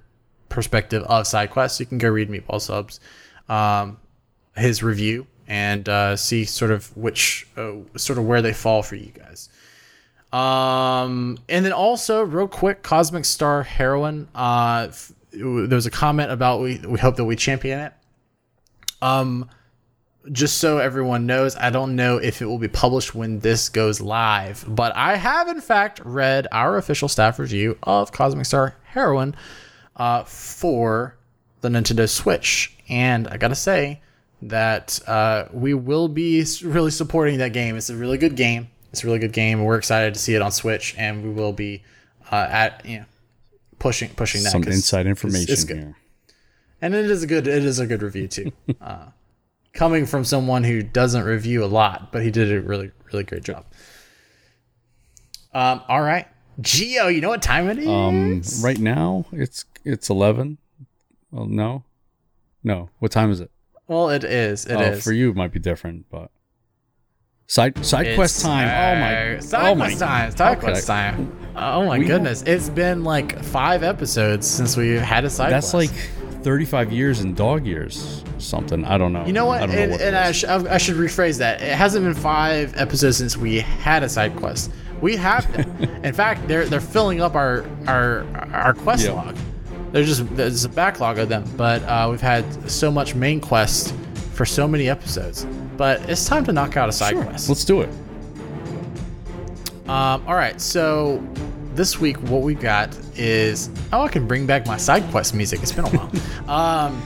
[0.48, 3.00] perspective of side quests, you can go read Meatball Subs,
[3.48, 3.98] um,
[4.56, 8.94] his review, and uh, see sort of which uh, sort of where they fall for
[8.94, 9.48] you guys.
[10.32, 14.28] Um, and then also real quick, Cosmic Star Heroine.
[14.34, 17.92] Uh, f- there was a comment about we we hope that we champion it.
[19.02, 19.48] Um,
[20.32, 24.00] just so everyone knows, I don't know if it will be published when this goes
[24.00, 29.34] live, but I have in fact read our official staff review of Cosmic Star Heroine
[29.96, 31.16] uh, for
[31.60, 34.00] the Nintendo Switch, and I gotta say
[34.42, 37.76] that uh, we will be really supporting that game.
[37.76, 38.68] It's a really good game.
[38.92, 39.64] It's a really good game.
[39.64, 41.82] We're excited to see it on Switch, and we will be
[42.30, 43.04] uh, at you know
[43.78, 44.50] pushing pushing that.
[44.50, 45.96] some inside it's- information it's good here.
[46.80, 49.06] and it is a good it is a good review too uh,
[49.76, 53.44] coming from someone who doesn't review a lot but he did a really really great
[53.44, 53.64] job
[55.54, 56.26] um, all right
[56.60, 60.58] Gio you know what time it is Um, right now it's it's eleven.
[61.30, 61.84] Well, no,
[62.64, 62.88] no.
[62.98, 63.50] What time is it?
[63.88, 64.98] well it is It is.
[64.98, 66.30] oh, for you it might be different, but
[67.46, 68.66] side side It's, quest time.
[68.68, 69.36] oh my!
[69.36, 69.86] uh, side oh my!
[69.88, 74.76] quest time side quest time oh my We goodness it's been like five episodes since
[74.76, 75.92] we've had a side That's quest.
[75.92, 78.24] like thirty-five years in dog years.
[78.38, 79.24] Something I don't know.
[79.26, 79.62] You know what?
[79.62, 81.62] I don't know and what and I, sh- I should rephrase that.
[81.62, 84.70] It hasn't been five episodes since we had a side quest.
[85.00, 85.70] We have them.
[86.04, 89.12] In fact, they're they're filling up our our our quest Yeah.
[89.12, 89.36] log.
[89.92, 93.94] There's just there's a backlog of them, but uh, we've had so much main quest
[94.34, 95.46] for so many episodes.
[95.76, 97.48] But it's time to knock out a side Sure, quest.
[97.48, 97.88] let's do it.
[99.88, 101.24] Um, all right, so
[101.74, 105.62] this week what we got is oh I can bring back my side quest music.
[105.62, 106.50] It's been a while.
[106.86, 107.02] um,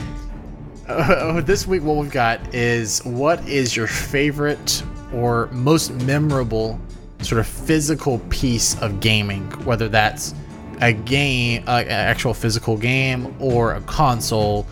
[0.90, 6.80] uh, this week what we've got is what is your favorite or most memorable
[7.22, 10.34] sort of physical piece of gaming, whether that's
[10.80, 14.66] a game, an actual physical game, or a console,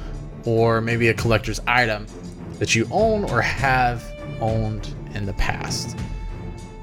[0.45, 2.07] or maybe a collector's item
[2.59, 4.05] that you own or have
[4.40, 5.97] owned in the past.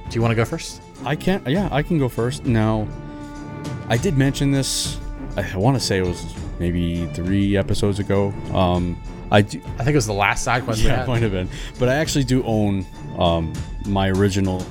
[0.09, 0.81] Do you want to go first?
[1.03, 1.47] I can't.
[1.47, 2.45] yeah, I can go first.
[2.45, 2.87] Now,
[3.89, 4.99] I did mention this.
[5.35, 6.23] I want to say it was
[6.59, 8.27] maybe three episodes ago.
[8.53, 8.95] Um,
[9.35, 11.49] I do, I think it was the last side quest yeah, it might have been,
[11.77, 12.85] but I actually do own
[13.19, 13.51] um,
[13.85, 14.65] my original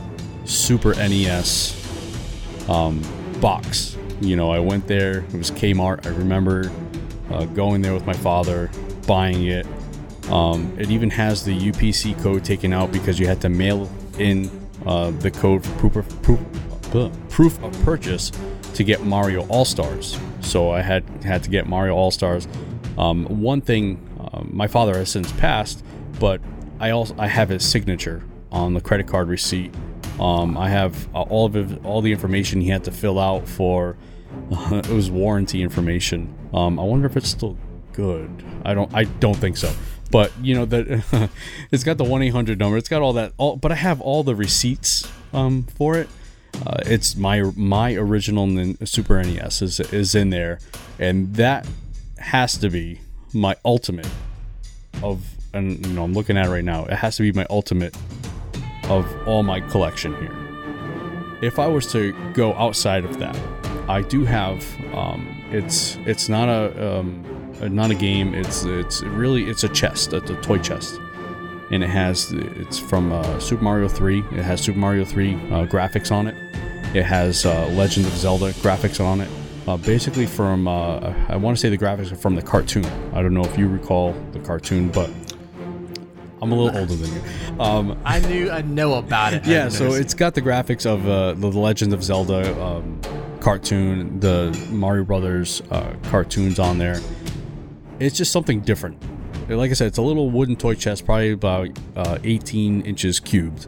[0.47, 1.77] Super NES
[2.70, 3.03] um,
[3.43, 3.99] box.
[4.23, 5.19] You know, I went there.
[5.19, 6.07] It was Kmart.
[6.07, 6.73] I remember
[7.31, 8.70] uh, going there with my father,
[9.07, 9.66] buying it.
[10.31, 14.51] Um, it even has the UPC code taken out because you had to mail in
[14.86, 16.41] uh, the code for proof of, proof,
[16.95, 18.32] uh, proof of purchase
[18.73, 20.19] to get Mario All Stars.
[20.41, 22.49] So I had had to get Mario All Stars.
[22.97, 23.99] Um, one thing,
[24.33, 25.85] um, my father has since passed,
[26.19, 26.41] but
[26.81, 29.75] I also I have his signature on the credit card receipt.
[30.21, 33.49] Um, I have uh, all of it, all the information he had to fill out
[33.49, 33.97] for
[34.51, 36.35] it was warranty information.
[36.53, 37.57] Um, I wonder if it's still
[37.93, 38.45] good.
[38.65, 38.93] I don't.
[38.95, 39.73] I don't think so.
[40.11, 41.31] But you know that
[41.71, 42.77] it's got the one eight hundred number.
[42.77, 43.33] It's got all that.
[43.37, 46.09] All, but I have all the receipts um, for it.
[46.65, 48.47] Uh, it's my my original
[48.85, 50.59] Super NES is is in there,
[50.99, 51.67] and that
[52.19, 53.01] has to be
[53.35, 54.09] my ultimate
[55.02, 55.24] of.
[55.52, 56.85] And you know, I'm looking at it right now.
[56.86, 57.94] It has to be my ultimate
[58.85, 60.36] of all my collection here.
[61.43, 63.39] If I was to go outside of that,
[63.89, 64.65] I do have.
[64.94, 67.23] Um, it's it's not a um,
[67.61, 68.35] not a game.
[68.35, 71.01] It's it's really it's a chest, a, a toy chest,
[71.70, 74.20] and it has it's from uh, Super Mario Three.
[74.32, 76.35] It has Super Mario Three uh, graphics on it.
[76.94, 79.31] It has uh, Legend of Zelda graphics on it.
[79.66, 82.85] Uh, basically, from uh, I want to say the graphics are from the cartoon.
[83.15, 85.11] I don't know if you recall the cartoon, but
[86.43, 87.61] I'm a little older than you.
[87.61, 89.47] Um, I knew I know about it.
[89.47, 90.03] Yeah, so it.
[90.03, 93.01] it's got the graphics of uh, the Legend of Zelda um,
[93.41, 97.01] cartoon, the Mario Brothers uh, cartoons on there.
[97.99, 99.03] It's just something different.
[99.49, 103.66] Like I said, it's a little wooden toy chest, probably about uh, 18 inches cubed.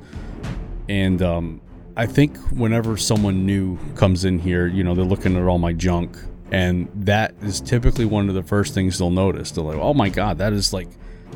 [0.89, 1.60] And um,
[1.97, 5.73] I think whenever someone new comes in here, you know, they're looking at all my
[5.73, 6.16] junk.
[6.52, 9.51] and that is typically one of the first things they'll notice.
[9.51, 10.86] They're like, "Oh my god, that is like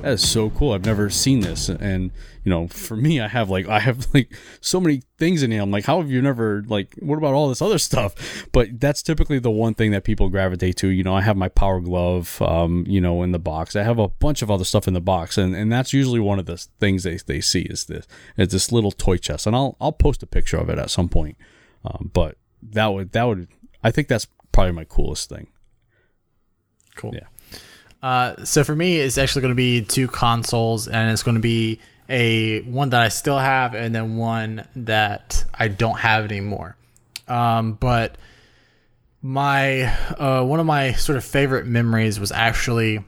[0.03, 0.73] that is so cool.
[0.73, 2.11] I've never seen this." And
[2.45, 5.63] you know, for me, I have like I have like so many things in here.
[5.63, 6.95] I'm like, "How have you never like?
[7.01, 10.77] What about all this other stuff?" But that's typically the one thing that people gravitate
[10.79, 10.89] to.
[10.89, 13.77] You know, I have my Power Glove, um, you know, in the box.
[13.77, 16.39] I have a bunch of other stuff in the box, and and that's usually one
[16.39, 18.07] of the things they they see is this
[18.37, 21.09] is this little toy chest, and I'll I'll post a picture of it at some
[21.09, 21.37] point.
[21.85, 23.49] Um, but that would that would
[23.83, 25.49] I think that's probably my coolest thing.
[26.97, 27.15] Cool.
[27.15, 27.27] Yeah.
[28.03, 31.41] Uh, so for me, it's actually going to be two consoles, and it's going to
[31.41, 36.77] be a one that I still have, and then one that I don't have anymore.
[37.29, 38.17] Um, but
[39.23, 39.83] my
[40.19, 43.05] uh, one of my sort of favorite memories was actually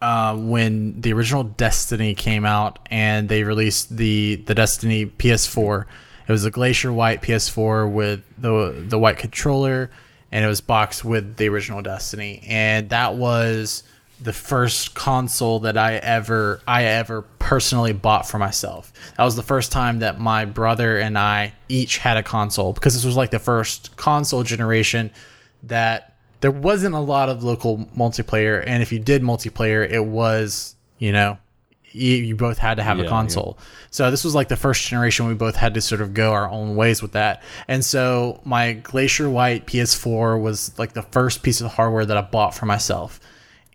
[0.00, 5.84] uh, when the original Destiny came out, and they released the the Destiny PS4.
[6.26, 9.90] It was a Glacier White PS4 with the the white controller
[10.32, 13.82] and it was boxed with the original Destiny, and that was
[14.20, 18.92] the first console that I ever I ever personally bought for myself.
[19.16, 22.94] That was the first time that my brother and I each had a console because
[22.94, 25.10] this was like the first console generation
[25.62, 30.76] that there wasn't a lot of local multiplayer and if you did multiplayer it was,
[30.98, 31.38] you know,
[31.92, 33.56] you, you both had to have yeah, a console.
[33.58, 33.64] Yeah.
[33.90, 36.48] So this was like the first generation we both had to sort of go our
[36.48, 37.42] own ways with that.
[37.68, 42.22] And so my Glacier White PS4 was like the first piece of hardware that I
[42.22, 43.20] bought for myself.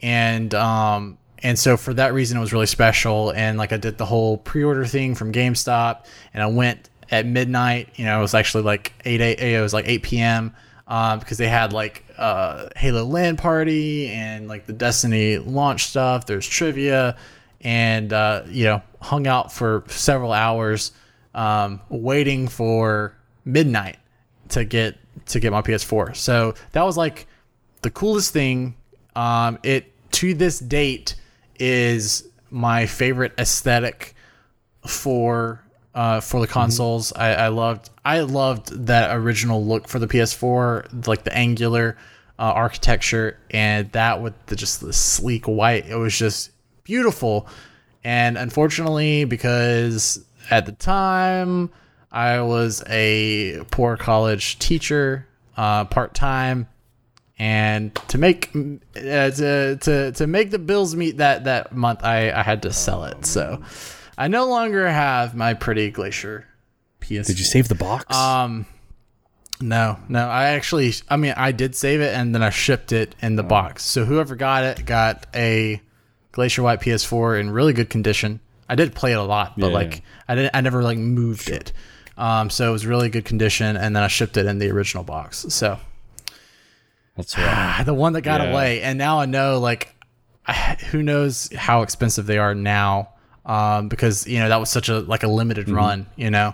[0.01, 3.97] And um and so for that reason it was really special and like I did
[3.97, 8.33] the whole pre-order thing from GameStop and I went at midnight, you know, it was
[8.33, 10.55] actually like 8 8 it was like 8 p.m.
[10.87, 16.27] Um, because they had like uh, Halo LAN party and like the Destiny launch stuff.
[16.27, 17.17] There's trivia
[17.65, 20.93] and uh, you know hung out for several hours
[21.33, 23.97] um, waiting for midnight
[24.49, 26.15] to get to get my PS4.
[26.15, 27.27] So that was like
[27.81, 28.75] the coolest thing.
[29.15, 31.15] Um, it to this date
[31.59, 34.15] is my favorite aesthetic
[34.87, 35.61] for
[35.95, 36.53] uh, for the mm-hmm.
[36.53, 37.11] consoles.
[37.13, 37.21] Mm-hmm.
[37.21, 41.97] I, I, loved I loved that original look for the PS4, like the angular
[42.37, 45.87] uh, architecture, and that with the just the sleek white.
[45.87, 46.51] It was just
[46.85, 47.47] beautiful.
[48.05, 51.69] And unfortunately, because at the time
[52.11, 56.67] I was a poor college teacher, uh, part time,
[57.37, 62.31] and to make uh, to, to to make the bills meet that that month, I
[62.31, 63.25] I had to sell it.
[63.25, 63.61] So
[64.17, 66.45] I no longer have my pretty Glacier
[67.01, 67.27] PS.
[67.27, 68.15] Did you save the box?
[68.15, 68.65] Um.
[69.61, 70.27] No, no.
[70.27, 73.43] I actually, I mean, I did save it and then I shipped it in the
[73.43, 73.47] oh.
[73.47, 73.85] box.
[73.85, 75.81] So whoever got it got a
[76.35, 78.41] Glacier White PS4 in really good condition.
[78.67, 80.01] I did play it a lot, but yeah, like yeah.
[80.27, 81.55] I didn't, I never like moved sure.
[81.55, 81.71] it.
[82.17, 85.05] Um, so it was really good condition, and then I shipped it in the original
[85.05, 85.45] box.
[85.49, 85.79] So
[87.15, 87.83] that's right.
[87.85, 88.51] the one that got yeah.
[88.51, 89.95] away, and now I know like
[90.91, 93.13] who knows how expensive they are now,
[93.45, 95.75] um, because you know that was such a like a limited mm-hmm.
[95.75, 96.53] run, you know.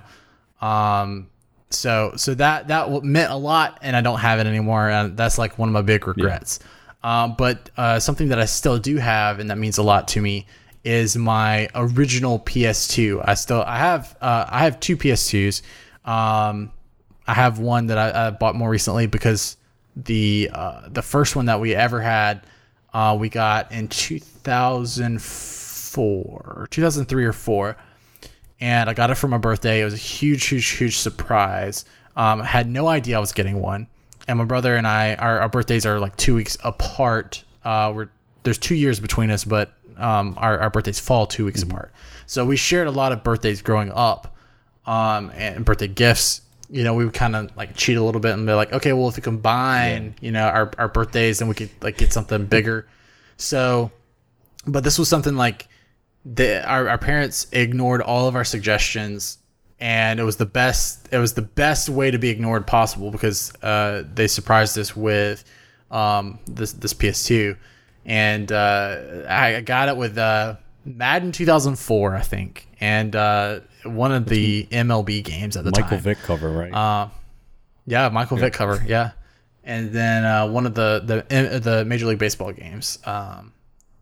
[0.61, 1.31] Um,
[1.71, 5.39] so so that that meant a lot, and I don't have it anymore, and that's
[5.39, 6.59] like one of my big regrets.
[7.03, 10.21] Um, but uh, something that I still do have, and that means a lot to
[10.21, 10.45] me,
[10.83, 13.23] is my original PS2.
[13.27, 15.61] I still I have uh, I have two PS2s.
[16.05, 16.71] Um,
[17.27, 19.57] I have one that I, I, bought more recently because
[19.95, 22.41] the uh, the first one that we ever had
[22.93, 27.77] uh, we got in 2004, 2003 or four,
[28.59, 29.81] and I got it for my birthday.
[29.81, 31.85] It was a huge, huge, huge surprise.
[32.15, 33.87] Um, I had no idea I was getting one
[34.31, 37.43] and my brother and I, our, our birthdays are like two weeks apart.
[37.65, 38.09] Uh, we're
[38.43, 41.71] there's two years between us, but um, our, our birthdays fall two weeks mm-hmm.
[41.71, 41.91] apart.
[42.25, 44.35] So we shared a lot of birthdays growing up,
[44.85, 46.41] um, and birthday gifts.
[46.69, 48.93] You know, we would kind of like cheat a little bit and be like, okay,
[48.93, 50.25] well, if we combine, yeah.
[50.25, 52.87] you know, our, our birthdays, then we could like get something bigger.
[53.35, 53.91] So,
[54.65, 55.67] but this was something like
[56.23, 59.39] the our, our parents ignored all of our suggestions
[59.81, 63.51] and it was the best it was the best way to be ignored possible because
[63.63, 65.43] uh, they surprised us with
[65.89, 67.57] um, this this PS2
[68.05, 70.55] and uh, I got it with uh,
[70.85, 75.97] Madden 2004 I think and uh, one of the MLB games at the Michael time.
[75.97, 76.71] Michael Vick cover right?
[76.71, 77.09] Uh,
[77.87, 78.45] yeah Michael yeah.
[78.45, 79.11] Vick cover yeah.
[79.63, 83.53] And then uh, one of the the the Major League Baseball games um,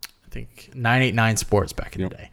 [0.06, 2.12] I think 989 Sports back in yep.
[2.12, 2.30] the day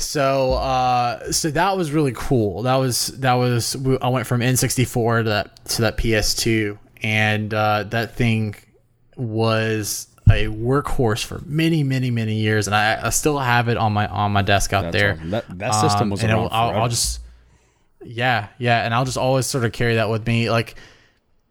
[0.00, 2.62] so uh, so that was really cool.
[2.62, 7.84] That was that was I went from N64 to that to that PS2, and uh,
[7.84, 8.56] that thing
[9.16, 13.92] was a workhorse for many many many years, and I, I still have it on
[13.92, 15.12] my on my desk out That's there.
[15.12, 15.30] Awesome.
[15.30, 17.20] That that system um, was around I'll, I'll, just
[18.02, 20.50] yeah yeah, and I'll just always sort of carry that with me.
[20.50, 20.76] Like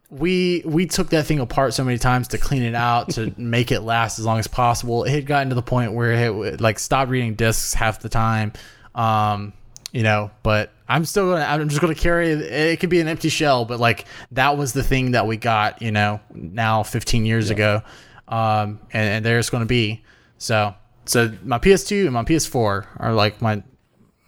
[0.10, 3.72] we we took that thing apart so many times to clean it out to make
[3.72, 5.04] it last as long as possible.
[5.04, 8.54] It had gotten to the point where it like stopped reading discs half the time.
[8.96, 9.54] Um,
[9.92, 12.42] you know, but I'm still gonna I'm just gonna carry it.
[12.42, 15.82] It could be an empty shell, but like that was the thing that we got,
[15.82, 17.82] you know, now 15 years ago.
[18.28, 20.04] Um, and, and there's gonna be
[20.38, 20.76] so
[21.06, 23.64] so my PS2 and my PS4 are like my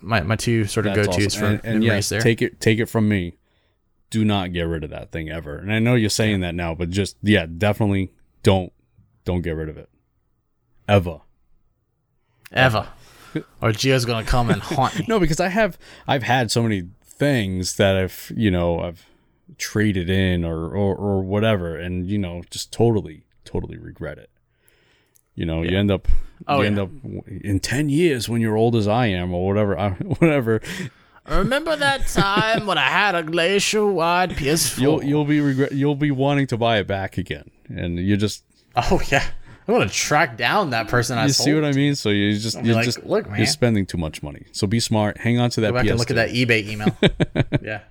[0.02, 1.40] my, my two sort of go tos awesome.
[1.40, 2.22] for and, and yes, there.
[2.22, 3.34] take it take it from me.
[4.11, 5.57] Do not get rid of that thing ever.
[5.57, 8.11] And I know you're saying that now, but just yeah, definitely
[8.43, 8.71] don't
[9.25, 9.89] don't get rid of it.
[10.88, 11.21] Ever.
[12.51, 12.88] ever.
[13.61, 15.05] or Gio's gonna come and haunt me.
[15.07, 15.77] No, because I have
[16.07, 19.05] I've had so many things that I've you know I've
[19.57, 24.29] traded in or or, or whatever, and you know just totally totally regret it.
[25.35, 26.07] You know, you end up
[26.47, 26.67] Oh, you yeah.
[26.67, 26.89] end up
[27.27, 29.89] in ten years when you're old as I am or whatever, I,
[30.19, 30.59] whatever.
[31.27, 34.80] Remember that time when I had a glacier wide PS4?
[34.80, 38.43] You'll you'll be regret you'll be wanting to buy it back again, and you just
[38.76, 39.23] oh yeah,
[39.68, 41.45] I'm gonna track down that person I you sold.
[41.45, 41.95] see what I mean.
[41.95, 44.45] So you just you like, just "Look, man." you're spending too much money.
[44.52, 45.19] So be smart.
[45.19, 45.69] Hang on to that.
[45.69, 46.95] Go back and look at that eBay email.
[47.61, 47.81] yeah.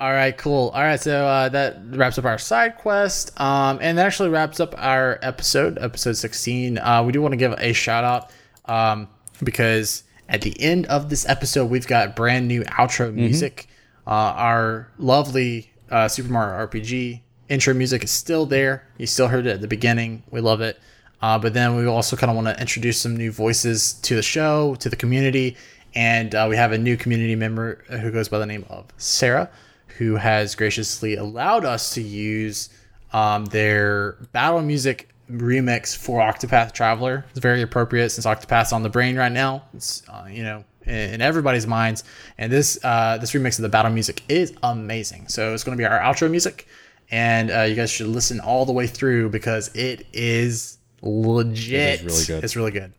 [0.00, 0.70] All right, cool.
[0.70, 4.58] All right, so uh, that wraps up our side quest, um, and that actually wraps
[4.58, 6.78] up our episode, episode sixteen.
[6.78, 8.30] Uh, we do want to give a shout out
[8.64, 9.08] um,
[9.42, 13.68] because at the end of this episode, we've got brand new outro music.
[14.06, 18.86] Uh, our lovely uh, Super Mario RPG intro music is still there.
[18.98, 20.22] You still heard it at the beginning.
[20.30, 20.78] We love it.
[21.20, 24.22] Uh, but then we also kind of want to introduce some new voices to the
[24.22, 25.56] show, to the community.
[25.94, 29.48] And uh, we have a new community member who goes by the name of Sarah,
[29.98, 32.68] who has graciously allowed us to use
[33.12, 37.24] um, their battle music remix for Octopath Traveler.
[37.30, 39.64] It's very appropriate since Octopath's on the brain right now.
[39.74, 42.04] It's, uh, you know, in, in everybody's minds.
[42.38, 45.28] And this uh, this remix of the battle music is amazing.
[45.28, 46.66] So it's going to be our outro music.
[47.10, 52.00] And uh, you guys should listen all the way through because it is legit.
[52.00, 52.44] It is really good.
[52.44, 52.92] It's really good.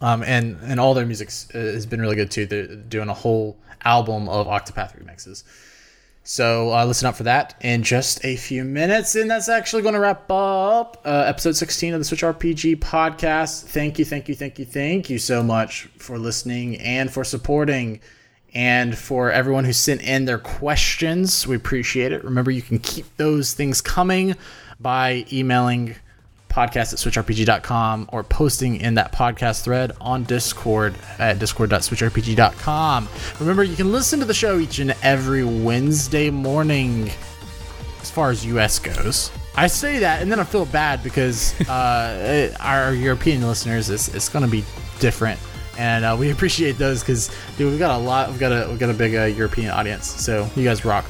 [0.00, 2.46] Um, and and all their music has been really good too.
[2.46, 5.44] They're doing a whole album of Octopath remixes.
[6.24, 9.94] So uh, listen up for that in just a few minutes, and that's actually going
[9.94, 13.64] to wrap up uh, episode 16 of the Switch RPG podcast.
[13.64, 18.00] Thank you, thank you, thank you, thank you so much for listening and for supporting,
[18.54, 21.44] and for everyone who sent in their questions.
[21.44, 22.22] We appreciate it.
[22.22, 24.36] Remember, you can keep those things coming
[24.78, 25.96] by emailing
[26.52, 33.08] podcast at switchrpg.com or posting in that podcast thread on Discord at discord.switchrpg.com.
[33.40, 37.10] Remember, you can listen to the show each and every Wednesday morning
[38.00, 39.30] as far as US goes.
[39.56, 44.28] I say that and then I feel bad because uh, our European listeners is it's
[44.28, 44.64] going to be
[45.00, 45.40] different.
[45.78, 48.28] And uh, we appreciate those because dude, we've got a lot.
[48.28, 51.06] We've got a we've got a big uh, European audience, so you guys rock.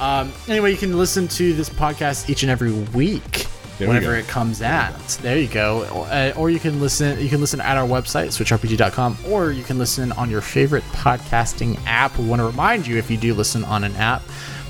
[0.00, 3.46] Um, anyway, you can listen to this podcast each and every week
[3.78, 4.96] There whenever it comes out.
[5.22, 5.82] There you go.
[5.82, 7.20] Uh, or you can listen.
[7.20, 11.78] You can listen at our website, switchrpg.com, or you can listen on your favorite podcasting
[11.86, 12.16] app.
[12.18, 14.22] We want to remind you if you do listen on an app,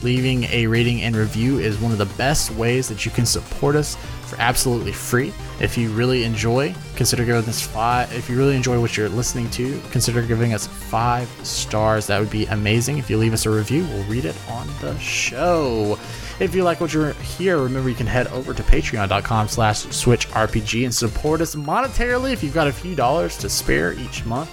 [0.03, 3.77] leaving a rating and review is one of the best ways that you can support
[3.77, 5.33] us for absolutely free.
[5.61, 8.13] If you really enjoy, consider giving us five.
[8.13, 12.07] If you really enjoy what you're listening to, consider giving us five stars.
[12.07, 12.99] That would be amazing.
[12.99, 15.99] If you leave us a review, we'll read it on the show.
[16.41, 20.85] If you like what you're here, remember you can head over to patreon.com slash switchrpg
[20.85, 24.51] and support us monetarily if you've got a few dollars to spare each month.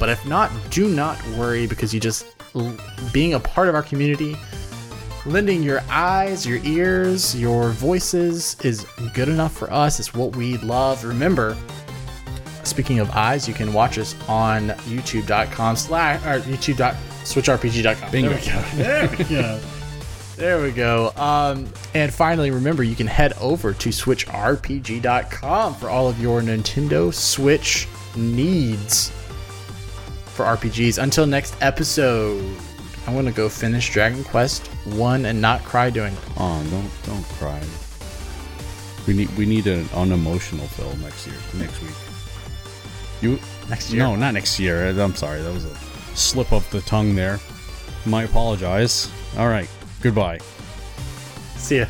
[0.00, 2.26] But if not, do not worry because you just
[3.12, 4.36] being a part of our community,
[5.26, 10.00] lending your eyes, your ears, your voices is good enough for us.
[10.00, 11.04] It's what we love.
[11.04, 11.56] Remember,
[12.64, 18.10] speaking of eyes, you can watch us on youtube.com slash or youtube.switchrpg.com.
[18.10, 18.30] Bingo.
[18.34, 18.62] There we go.
[18.76, 19.60] There we go.
[20.38, 21.12] There we go.
[21.16, 27.12] Um, and finally, remember you can head over to switchrpg.com for all of your Nintendo
[27.12, 29.10] Switch needs
[30.26, 31.02] for RPGs.
[31.02, 32.56] Until next episode,
[33.08, 36.20] I'm gonna go finish Dragon Quest One and not cry doing it.
[36.36, 37.60] Oh, don't don't cry.
[39.08, 41.94] We need we need an unemotional film next year next week.
[43.22, 43.98] You Next year?
[43.98, 44.88] No, not next year.
[44.90, 45.42] I'm sorry.
[45.42, 45.74] That was a
[46.14, 47.40] slip of the tongue there.
[48.06, 49.10] My apologize.
[49.36, 49.68] All right.
[50.02, 50.38] Goodbye.
[51.56, 51.86] See ya.